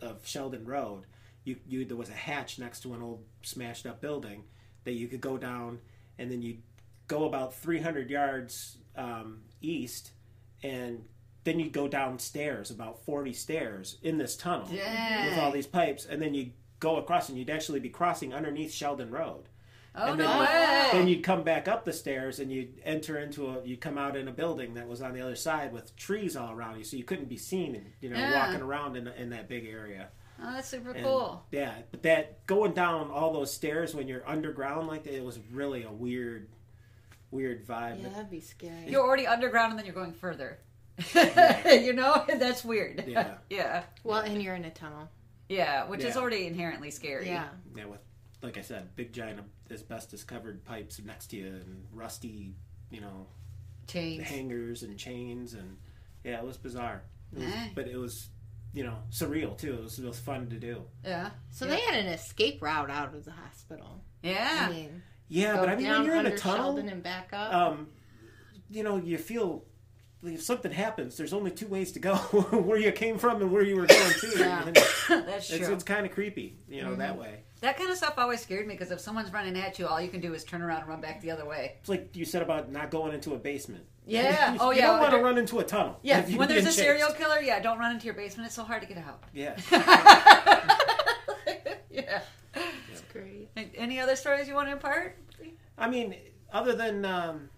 of 0.00 0.26
Sheldon 0.26 0.64
Road. 0.66 1.04
You, 1.44 1.56
you 1.66 1.84
there 1.84 1.96
was 1.96 2.10
a 2.10 2.14
hatch 2.14 2.58
next 2.58 2.80
to 2.80 2.94
an 2.94 3.02
old 3.02 3.24
smashed 3.42 3.86
up 3.86 4.00
building 4.00 4.44
that 4.84 4.92
you 4.92 5.08
could 5.08 5.20
go 5.20 5.36
down, 5.38 5.80
and 6.18 6.30
then 6.30 6.42
you 6.42 6.58
go 7.08 7.24
about 7.24 7.54
300 7.54 8.10
yards 8.10 8.78
um, 8.96 9.42
east, 9.60 10.12
and 10.62 11.04
then 11.44 11.58
you 11.58 11.70
go 11.70 11.88
downstairs 11.88 12.70
about 12.70 13.04
40 13.04 13.32
stairs 13.32 13.96
in 14.02 14.18
this 14.18 14.36
tunnel 14.36 14.68
with 15.30 15.38
all 15.38 15.50
these 15.50 15.66
pipes, 15.66 16.06
and 16.06 16.20
then 16.20 16.34
you 16.34 16.50
go 16.78 16.96
across, 16.96 17.28
and 17.28 17.38
you'd 17.38 17.50
actually 17.50 17.80
be 17.80 17.88
crossing 17.88 18.32
underneath 18.34 18.72
Sheldon 18.72 19.10
Road. 19.10 19.44
Oh 19.94 20.10
And 20.12 20.18
no 20.18 20.28
then- 20.28 20.38
way! 20.40 20.88
Then 20.92 21.08
you'd 21.08 21.22
come 21.24 21.42
back 21.42 21.66
up 21.68 21.84
the 21.84 21.92
stairs 21.92 22.38
and 22.38 22.50
you'd 22.52 22.80
enter 22.84 23.18
into 23.18 23.48
a, 23.48 23.64
you'd 23.64 23.80
come 23.80 23.98
out 23.98 24.16
in 24.16 24.28
a 24.28 24.32
building 24.32 24.74
that 24.74 24.86
was 24.88 25.02
on 25.02 25.14
the 25.14 25.20
other 25.20 25.34
side 25.36 25.72
with 25.72 25.94
trees 25.96 26.36
all 26.36 26.52
around 26.52 26.78
you, 26.78 26.84
so 26.84 26.96
you 26.96 27.04
couldn't 27.04 27.28
be 27.28 27.36
seen, 27.36 27.74
and 27.74 27.92
you 28.00 28.08
know, 28.10 28.16
Yeah. 28.16 28.46
walking 28.46 28.62
around 28.62 28.96
in, 28.96 29.08
in 29.08 29.30
that 29.30 29.48
big 29.48 29.66
area. 29.66 30.08
oh, 30.42 30.52
that's 30.54 30.68
super 30.68 30.92
And, 30.92 31.04
cool. 31.04 31.44
Yeah, 31.50 31.74
but 31.90 32.02
that 32.04 32.46
going 32.46 32.72
down 32.72 33.10
all 33.10 33.32
those 33.32 33.52
stairs 33.52 33.94
when 33.94 34.06
you're 34.08 34.26
underground 34.28 34.86
like 34.88 35.02
that, 35.04 35.14
it 35.14 35.24
was 35.24 35.38
really 35.52 35.82
a 35.82 35.90
weird, 35.90 36.48
weird 37.30 37.66
vibe. 37.66 38.02
Yeah, 38.02 38.08
that'd 38.10 38.30
be 38.30 38.40
scary. 38.40 38.86
You're 38.88 39.04
already 39.06 39.26
underground 39.26 39.70
and 39.72 39.78
then 39.78 39.86
you're 39.86 39.94
going 39.94 40.12
further. 40.12 40.58
you 41.14 41.92
know, 41.92 42.24
that's 42.38 42.64
weird. 42.64 43.04
Yeah. 43.06 43.34
yeah, 43.50 43.84
Well, 44.04 44.20
and 44.20 44.42
you're 44.42 44.54
in 44.54 44.64
a 44.64 44.70
tunnel. 44.70 45.08
yeah, 45.48 45.86
which 45.88 46.04
is 46.04 46.16
already 46.16 46.46
inherently 46.46 46.90
scary. 46.90 47.26
Yeah. 47.26 47.48
Yeah, 47.76 47.86
with 47.86 48.00
like 48.42 48.56
I 48.58 48.62
said, 48.62 48.94
big 48.96 49.12
giant 49.12 49.40
asbestos 49.70 50.24
covered 50.24 50.64
pipes 50.64 51.00
next 51.04 51.28
to 51.28 51.36
you 51.36 51.46
and 51.46 51.84
rusty, 51.92 52.54
you 52.90 53.00
know, 53.00 53.26
chains. 53.86 54.22
hangers 54.22 54.82
and 54.82 54.98
chains 54.98 55.54
and 55.54 55.76
yeah, 56.24 56.38
it 56.38 56.44
was 56.44 56.56
bizarre. 56.56 57.02
It 57.32 57.40
was- 57.40 57.48
Eh. 57.48 57.68
But 57.74 57.88
it 57.88 57.96
was, 57.96 58.28
you 58.72 58.84
know, 58.84 58.96
surreal 59.10 59.56
too. 59.58 59.74
It 59.74 59.82
was, 59.82 59.98
it 59.98 60.04
was 60.06 60.18
fun 60.18 60.48
to 60.50 60.56
do. 60.56 60.82
Yeah, 61.04 61.30
So 61.50 61.64
Yeah. 61.66 61.72
they 61.72 61.80
had 61.80 61.94
an 62.04 62.06
escape 62.12 62.62
route 62.62 62.90
out 62.90 63.14
of 63.14 63.24
the 63.24 63.32
hospital. 63.32 64.02
yeah. 64.22 64.66
I 64.68 64.72
mean, 64.72 65.02
Yeah, 65.28 65.56
but 65.56 65.68
I 65.68 65.76
mean, 65.76 65.88
when 65.90 66.04
you're 66.04 66.16
in 66.16 66.26
a 66.26 66.36
tunnel, 66.36 66.64
Sheldon 66.74 66.88
and 66.88 67.02
back 67.02 67.30
up. 67.32 67.52
um, 67.54 67.88
you 68.68 68.82
know, 68.82 68.96
you 68.96 69.16
feel 69.18 69.64
like 70.22 70.34
if 70.34 70.42
something 70.42 70.70
happens, 70.72 71.16
there's 71.16 71.32
only 71.32 71.50
two 71.50 71.66
ways 71.68 71.92
to 71.92 71.98
go: 71.98 72.14
where 72.16 72.78
you 72.78 72.92
came 72.92 73.16
from 73.18 73.40
and 73.40 73.50
where 73.52 73.62
you 73.64 73.76
were 73.76 73.86
going 73.86 74.12
to. 74.12 74.32
Yeah. 74.38 74.64
That's 75.08 75.50
it's, 75.50 75.66
true. 75.66 75.72
it's 75.74 75.84
kind 75.84 76.04
of 76.04 76.12
creepy, 76.12 76.58
you 76.68 76.82
know, 76.82 76.94
that 76.96 77.16
way. 77.18 77.44
That 77.60 77.76
kind 77.76 77.90
of 77.90 77.96
stuff 77.96 78.14
always 78.16 78.40
scared 78.40 78.66
me 78.66 78.74
because 78.74 78.90
if 78.90 79.00
someone's 79.00 79.32
running 79.32 79.56
at 79.58 79.78
you, 79.78 79.86
all 79.86 80.00
you 80.00 80.08
can 80.08 80.20
do 80.20 80.32
is 80.34 80.44
turn 80.44 80.62
around 80.62 80.80
and 80.80 80.88
run 80.88 81.00
back 81.00 81.20
the 81.20 81.30
other 81.30 81.44
way. 81.44 81.76
It's 81.80 81.88
like 81.88 82.16
you 82.16 82.24
said 82.24 82.40
about 82.42 82.70
not 82.72 82.90
going 82.90 83.12
into 83.12 83.34
a 83.34 83.38
basement. 83.38 83.84
Yeah. 84.06 84.54
you, 84.54 84.58
Oh, 84.60 84.70
you 84.70 84.78
yeah. 84.78 84.86
don't 84.86 85.00
want 85.00 85.12
to 85.12 85.18
run 85.18 85.36
into 85.38 85.58
a 85.58 85.64
tunnel. 85.64 85.98
Yeah, 86.02 86.22
when 86.36 86.48
there's 86.48 86.62
a 86.62 86.66
being 86.66 86.74
serial 86.74 87.12
killer, 87.12 87.40
yeah, 87.40 87.60
don't 87.60 87.78
run 87.78 87.92
into 87.92 88.06
your 88.06 88.14
basement. 88.14 88.46
It's 88.46 88.54
so 88.56 88.64
hard 88.64 88.80
to 88.82 88.88
get 88.88 88.98
out. 88.98 89.22
Yeah. 89.34 89.56
yeah. 91.90 92.22
That's 92.54 93.02
great. 93.12 93.48
Any 93.74 94.00
other 94.00 94.16
stories 94.16 94.48
you 94.48 94.54
want 94.54 94.68
to 94.68 94.72
impart? 94.72 95.18
I 95.76 95.88
mean, 95.88 96.16
other 96.52 96.74
than 96.74 97.04
um, 97.04 97.50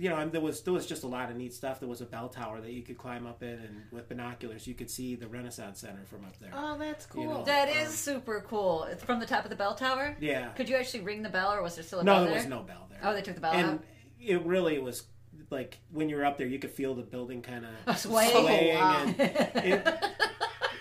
you 0.00 0.08
know, 0.08 0.26
there 0.28 0.40
was 0.40 0.62
there 0.62 0.72
was 0.72 0.86
just 0.86 1.02
a 1.04 1.06
lot 1.06 1.30
of 1.30 1.36
neat 1.36 1.52
stuff. 1.52 1.78
There 1.78 1.88
was 1.88 2.00
a 2.00 2.06
bell 2.06 2.28
tower 2.30 2.60
that 2.62 2.72
you 2.72 2.82
could 2.82 2.96
climb 2.96 3.26
up 3.26 3.42
in, 3.42 3.50
and 3.50 3.82
with 3.92 4.08
binoculars, 4.08 4.66
you 4.66 4.72
could 4.74 4.88
see 4.90 5.14
the 5.14 5.28
Renaissance 5.28 5.80
Center 5.80 6.04
from 6.06 6.24
up 6.24 6.38
there. 6.40 6.50
Oh, 6.54 6.78
that's 6.78 7.04
cool. 7.04 7.22
You 7.22 7.28
know. 7.28 7.44
That 7.44 7.68
Um, 7.68 7.76
is 7.76 7.90
super 7.90 8.42
cool. 8.48 8.84
It's 8.84 9.04
from 9.04 9.20
the 9.20 9.26
top 9.26 9.44
of 9.44 9.50
the 9.50 9.56
bell 9.56 9.74
tower. 9.74 10.16
Yeah. 10.18 10.48
Could 10.52 10.68
you 10.70 10.76
actually 10.76 11.00
ring 11.02 11.22
the 11.22 11.28
bell, 11.28 11.52
or 11.52 11.62
was 11.62 11.74
there 11.74 11.84
still 11.84 12.00
a 12.00 12.04
No, 12.04 12.14
bell 12.14 12.20
there 12.22 12.30
there? 12.30 12.38
was 12.40 12.48
no 12.48 12.62
bell 12.62 12.86
there. 12.90 13.00
Oh, 13.02 13.12
they 13.12 13.20
took 13.22 13.34
the 13.34 13.40
bell 13.42 13.52
and 13.52 13.68
out. 13.72 13.84
it 14.18 14.42
really 14.46 14.78
was 14.78 15.04
like 15.50 15.78
when 15.92 16.08
you 16.08 16.16
were 16.16 16.24
up 16.24 16.38
there, 16.38 16.46
you 16.46 16.58
could 16.58 16.70
feel 16.70 16.94
the 16.94 17.02
building 17.02 17.42
kind 17.42 17.66
of 17.86 17.98
Swaying. 17.98 18.30
swaying, 18.30 18.76
Oh, 18.76 18.80
wow. 18.80 19.02
and 19.04 19.20
it, 19.20 19.86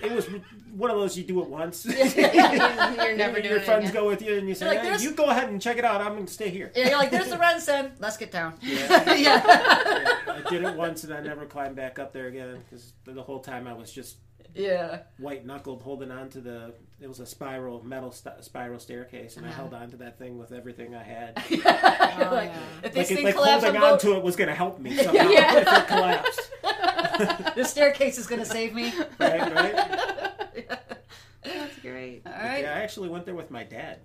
it 0.01 0.11
was 0.11 0.27
one 0.73 0.89
of 0.91 0.97
those 0.97 1.17
you 1.17 1.23
do 1.23 1.41
it 1.41 1.49
once. 1.49 1.85
You're 2.17 3.15
never 3.15 3.35
doing 3.35 3.45
Your 3.45 3.57
it 3.57 3.63
friends 3.65 3.89
again. 3.89 3.93
go 4.01 4.07
with 4.07 4.21
you, 4.21 4.35
and 4.37 4.47
you 4.47 4.55
say, 4.55 4.65
You're 4.73 4.75
like, 4.83 4.99
"Hey, 4.99 5.03
"You 5.03 5.11
go 5.11 5.25
ahead 5.25 5.49
and 5.49 5.61
check 5.61 5.77
it 5.77 5.85
out. 5.85 6.01
I'm 6.01 6.13
going 6.13 6.25
to 6.25 6.33
stay 6.33 6.49
here." 6.49 6.71
Yeah, 6.75 6.89
you're 6.89 6.97
like, 6.97 7.11
there's 7.11 7.29
the 7.29 7.35
RenCen. 7.37 7.91
Let's 7.99 8.17
get 8.17 8.31
down. 8.31 8.53
Yeah. 8.61 9.13
yeah. 9.15 9.15
Yeah, 10.29 10.43
I 10.45 10.49
did 10.49 10.63
it 10.63 10.75
once, 10.75 11.03
and 11.03 11.13
I 11.13 11.21
never 11.21 11.45
climbed 11.45 11.75
back 11.75 11.99
up 11.99 12.13
there 12.13 12.27
again 12.27 12.61
because 12.69 12.93
the 13.05 13.21
whole 13.23 13.39
time 13.39 13.67
I 13.67 13.73
was 13.73 13.91
just 13.91 14.17
Yeah. 14.55 14.99
white 15.17 15.45
knuckled 15.45 15.81
holding 15.81 16.11
on 16.11 16.29
to 16.29 16.41
the. 16.41 16.73
It 17.01 17.07
was 17.07 17.19
a 17.21 17.25
spiral 17.25 17.81
metal 17.83 18.11
st- 18.11 18.43
spiral 18.43 18.77
staircase, 18.79 19.37
and 19.37 19.45
I 19.45 19.49
Uh-huh. 19.49 19.61
held 19.61 19.73
on 19.73 19.89
to 19.91 19.97
that 19.97 20.19
thing 20.19 20.37
with 20.37 20.51
everything 20.51 20.95
I 20.95 21.03
had. 21.03 21.41
You're 21.49 21.61
Oh, 21.65 22.29
like, 22.33 22.49
yeah. 22.49 22.59
if 22.83 22.93
this 22.93 23.09
like 23.09 23.11
it, 23.11 23.15
thing 23.15 23.23
like 23.25 23.35
collapses, 23.35 23.63
holding 23.63 23.77
I'm 23.77 23.83
on 23.83 23.89
going- 23.91 23.99
to 24.01 24.17
it 24.17 24.23
was 24.23 24.35
going 24.35 24.49
to 24.49 24.55
help 24.55 24.79
me 24.79 24.95
somehow 24.97 25.29
Yeah. 25.29 25.57
if 25.59 25.67
it 25.67 25.87
collapsed. 25.87 26.51
the 27.55 27.63
staircase 27.63 28.17
is 28.17 28.27
going 28.27 28.39
to 28.39 28.45
save 28.45 28.73
me. 28.73 28.93
Right, 29.19 29.53
right. 29.53 30.67
That's 31.43 31.79
great. 31.81 32.21
All 32.25 32.31
right. 32.31 32.63
Yeah, 32.63 32.75
I 32.75 32.81
actually 32.81 33.09
went 33.09 33.25
there 33.25 33.35
with 33.35 33.51
my 33.51 33.63
dad. 33.63 33.99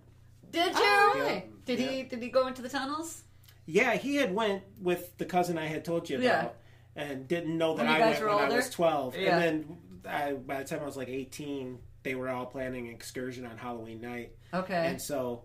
Did 0.51 0.73
oh, 0.75 1.13
you? 1.17 1.23
Oh, 1.23 1.27
Yeah. 1.27 1.41
Did 1.65 1.79
he? 1.79 2.03
Did 2.03 2.23
he 2.23 2.29
go 2.29 2.47
into 2.47 2.63
the 2.63 2.69
tunnels? 2.69 3.23
Yeah, 3.67 3.95
he 3.95 4.17
had 4.17 4.35
went 4.35 4.63
with 4.81 5.17
the 5.17 5.25
cousin 5.25 5.57
I 5.57 5.67
had 5.67 5.85
told 5.85 6.11
you 6.11 6.19
about, 6.19 6.57
Yeah. 6.97 7.03
and 7.03 7.27
didn't 7.27 7.57
know 7.57 7.75
that 7.77 7.87
I 7.87 7.99
went 8.01 8.21
were 8.21 8.29
when 8.29 8.53
I 8.53 8.57
was 8.57 8.71
twelve. 8.71 9.17
Yeah. 9.17 9.39
And 9.39 9.65
then 9.65 9.79
I, 10.07 10.33
by 10.33 10.63
the 10.63 10.69
time 10.69 10.81
I 10.83 10.85
was 10.87 10.97
like 10.97 11.09
eighteen, 11.09 11.79
they 12.03 12.15
were 12.15 12.29
all 12.29 12.47
planning 12.47 12.89
an 12.89 12.95
excursion 12.95 13.47
on 13.47 13.57
Halloween 13.57 14.01
night, 14.01 14.33
Okay. 14.53 14.87
and 14.89 15.01
so 15.01 15.45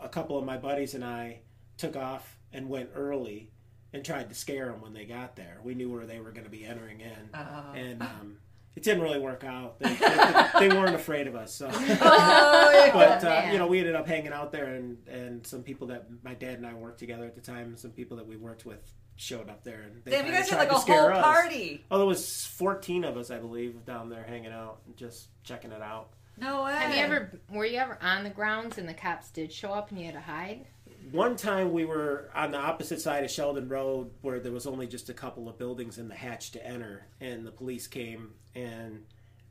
a 0.00 0.08
couple 0.08 0.38
of 0.38 0.44
my 0.44 0.56
buddies 0.56 0.94
and 0.94 1.04
I 1.04 1.40
took 1.76 1.96
off 1.96 2.38
and 2.52 2.68
went 2.68 2.90
early 2.94 3.50
and 3.92 4.04
tried 4.04 4.28
to 4.28 4.34
scare 4.34 4.66
them 4.66 4.80
when 4.80 4.92
they 4.92 5.04
got 5.04 5.36
there. 5.36 5.58
We 5.62 5.74
knew 5.74 5.90
where 5.90 6.06
they 6.06 6.20
were 6.20 6.32
going 6.32 6.44
to 6.44 6.50
be 6.50 6.64
entering 6.64 7.00
in, 7.00 7.30
Oh. 7.34 7.72
and 7.74 8.02
um, 8.02 8.36
it 8.74 8.82
didn't 8.82 9.02
really 9.02 9.18
work 9.20 9.42
out. 9.44 9.78
They, 9.80 9.94
they, 9.94 10.68
they 10.68 10.76
weren't 10.76 10.94
afraid 10.94 11.26
of 11.26 11.34
us, 11.34 11.54
so. 11.54 11.70
Oh, 11.72 12.90
but 12.92 13.24
uh, 13.24 13.48
you 13.52 13.58
know, 13.58 13.66
we 13.66 13.78
ended 13.78 13.94
up 13.94 14.06
hanging 14.06 14.32
out 14.32 14.52
there, 14.52 14.74
and 14.74 14.98
and 15.08 15.46
some 15.46 15.62
people 15.62 15.86
that 15.88 16.06
my 16.22 16.34
dad 16.34 16.54
and 16.58 16.66
I 16.66 16.74
worked 16.74 16.98
together 16.98 17.24
at 17.24 17.34
the 17.34 17.40
time, 17.40 17.76
some 17.76 17.90
people 17.92 18.16
that 18.18 18.26
we 18.26 18.36
worked 18.36 18.66
with 18.66 18.80
showed 19.18 19.48
up 19.48 19.64
there, 19.64 19.80
and 19.82 20.04
they 20.04 20.10
Damn, 20.10 20.26
you 20.26 20.32
kinda 20.32 20.40
guys 20.42 20.50
had 20.50 20.58
like 20.58 20.72
a 20.72 20.80
scare 20.80 21.10
whole 21.10 21.20
us. 21.20 21.24
party. 21.24 21.84
Oh, 21.90 21.96
there 21.98 22.06
was 22.06 22.44
fourteen 22.44 23.02
of 23.04 23.16
us, 23.16 23.30
I 23.30 23.38
believe, 23.38 23.84
down 23.86 24.10
there 24.10 24.24
hanging 24.24 24.52
out 24.52 24.80
and 24.86 24.94
just 24.96 25.28
checking 25.42 25.72
it 25.72 25.80
out. 25.80 26.10
No 26.38 26.64
way. 26.64 26.74
Have 26.74 26.94
you 26.94 27.00
ever? 27.02 27.40
Were 27.50 27.64
you 27.64 27.78
ever 27.78 27.96
on 28.02 28.24
the 28.24 28.30
grounds 28.30 28.76
and 28.76 28.86
the 28.86 28.92
cops 28.94 29.30
did 29.30 29.50
show 29.50 29.70
up 29.72 29.90
and 29.90 29.98
you 29.98 30.04
had 30.04 30.14
to 30.16 30.20
hide? 30.20 30.66
One 31.10 31.36
time 31.36 31.72
we 31.72 31.84
were 31.84 32.30
on 32.34 32.50
the 32.50 32.58
opposite 32.58 33.00
side 33.00 33.22
of 33.22 33.30
Sheldon 33.30 33.68
Road, 33.68 34.10
where 34.22 34.40
there 34.40 34.52
was 34.52 34.66
only 34.66 34.88
just 34.88 35.08
a 35.08 35.14
couple 35.14 35.48
of 35.48 35.56
buildings 35.56 35.98
in 35.98 36.08
the 36.08 36.14
hatch 36.14 36.50
to 36.52 36.66
enter, 36.66 37.06
and 37.20 37.46
the 37.46 37.52
police 37.52 37.86
came 37.86 38.32
and 38.54 39.04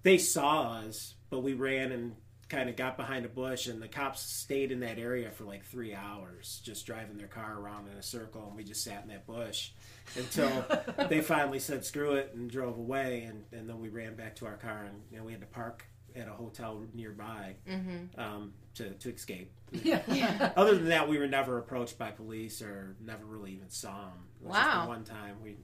they 0.04 0.18
saw 0.18 0.74
us, 0.74 1.16
but 1.30 1.40
we 1.44 1.54
ran 1.54 1.92
and 1.92 2.16
kind 2.50 2.70
of 2.70 2.76
got 2.76 2.98
behind 2.98 3.26
a 3.26 3.30
bush, 3.30 3.68
and 3.68 3.82
the 3.82 3.88
cops 3.88 4.22
stayed 4.22 4.72
in 4.72 4.82
that 4.82 5.00
area 5.00 5.32
for 5.32 5.46
like 5.46 5.66
three 5.66 5.96
hours, 5.96 6.62
just 6.64 6.86
driving 6.86 7.18
their 7.18 7.28
car 7.28 7.58
around 7.58 7.88
in 7.88 7.98
a 7.98 8.04
circle, 8.04 8.46
and 8.48 8.56
we 8.56 8.64
just 8.64 8.84
sat 8.84 9.02
in 9.04 9.10
that 9.10 9.26
bush 9.26 9.72
until 10.16 10.66
they 11.10 11.22
finally 11.22 11.60
said 11.60 11.84
screw 11.86 12.14
it 12.14 12.32
and 12.36 12.52
drove 12.52 12.78
away, 12.78 13.24
and, 13.24 13.46
and 13.52 13.68
then 13.68 13.80
we 13.80 13.90
ran 13.90 14.16
back 14.16 14.36
to 14.36 14.46
our 14.46 14.58
car, 14.58 14.84
and 14.84 15.02
you 15.10 15.18
know, 15.18 15.24
we 15.24 15.32
had 15.32 15.42
to 15.42 15.48
park 15.48 15.88
at 16.16 16.28
a 16.28 16.32
hotel 16.32 16.82
nearby 16.94 17.56
Mm-hmm. 17.70 18.20
um, 18.20 18.54
to, 18.76 18.90
to 18.92 19.14
escape. 19.14 19.52
Yeah. 19.84 20.52
Other 20.56 20.76
than 20.76 20.90
that, 20.90 21.08
we 21.10 21.18
were 21.18 21.28
never 21.28 21.58
approached 21.58 21.98
by 21.98 22.12
police 22.12 22.62
or 22.62 22.96
never 23.04 23.26
really 23.26 23.52
even 23.52 23.70
saw 23.70 23.92
them. 24.06 24.12
It 24.42 24.48
was 24.48 24.56
just 24.56 24.72
the 24.72 24.78
Wow. 24.80 24.88
one 24.88 25.04
time 25.04 25.36
we, 25.44 25.58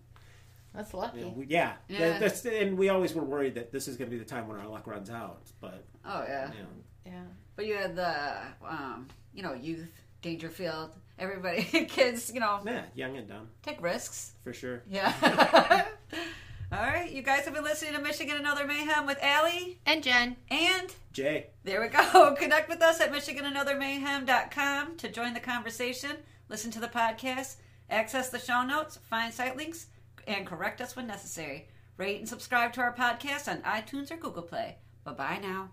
That's 0.74 0.92
you 0.94 1.00
lucky. 1.00 1.22
know, 1.22 1.34
we 1.36 1.46
yeah, 1.46 1.74
Yeah. 1.88 2.00
that- 2.00 2.20
that's 2.20 2.46
and 2.46 2.78
we 2.78 2.90
always 2.90 3.14
were 3.14 3.24
worried 3.24 3.56
that 3.56 3.72
this 3.72 3.88
is 3.88 3.96
going 3.98 4.10
to 4.10 4.16
be 4.16 4.22
the 4.22 4.30
time 4.30 4.48
when 4.48 4.58
our 4.60 4.68
luck 4.68 4.88
runs 4.88 5.10
out. 5.10 5.44
But 5.62 5.86
Oh 6.06 6.24
yeah. 6.28 6.52
you 6.52 6.60
know, 6.60 6.70
yeah. 7.06 7.24
But 7.56 7.66
you 7.68 7.76
had 7.76 7.96
the, 7.96 8.38
um, 8.68 9.08
you 9.34 9.44
know, 9.44 9.54
youth, 9.54 9.92
Dangerfield, 10.22 10.92
everybody, 11.20 11.64
kids, 11.90 12.32
you 12.34 12.40
know, 12.40 12.60
yeah, 12.66 12.84
young 12.96 13.18
and 13.18 13.28
dumb 13.28 13.50
take 13.64 13.82
risks. 13.82 14.34
for 14.44 14.54
sure. 14.54 14.84
Yeah. 14.90 15.86
All 16.72 16.80
right, 16.80 17.12
you 17.12 17.22
guys 17.22 17.44
have 17.44 17.54
been 17.54 17.64
listening 17.66 17.94
to 17.94 18.00
Michigan 18.02 18.38
and 18.38 18.48
Other 18.48 18.66
Mayhem 18.66 19.06
with 19.06 19.18
Allie, 19.22 19.80
And 19.86 20.02
Jen. 20.02 20.38
and 20.50 20.94
Jay, 21.12 21.48
there 21.66 21.82
we 21.82 21.90
go. 21.90 22.34
Connect 22.40 22.70
with 22.70 22.82
us 22.82 23.02
at 23.02 23.12
MichiganAnotherMayhem.com 23.12 24.96
to 24.96 25.10
join 25.10 25.34
the 25.34 25.42
conversation, 25.42 26.12
listen 26.48 26.72
to 26.72 26.80
the 26.80 26.88
podcast, 26.88 27.58
access 27.90 28.30
the 28.30 28.40
show 28.40 28.64
notes, 28.64 28.98
find 29.10 29.34
site 29.34 29.58
links, 29.58 29.88
and 30.26 30.48
correct 30.48 30.80
us 30.80 30.96
when 30.96 31.08
necessary. 31.08 31.68
Rate 31.98 32.20
and 32.20 32.30
subscribe 32.30 32.72
to 32.74 32.82
our 32.82 32.96
podcast 32.96 33.50
on 33.52 33.62
iTunes 33.64 34.10
or 34.10 34.16
Google 34.18 34.44
Play. 34.44 34.78
Bye 35.04 35.12
bye 35.12 35.40
now. 35.42 35.70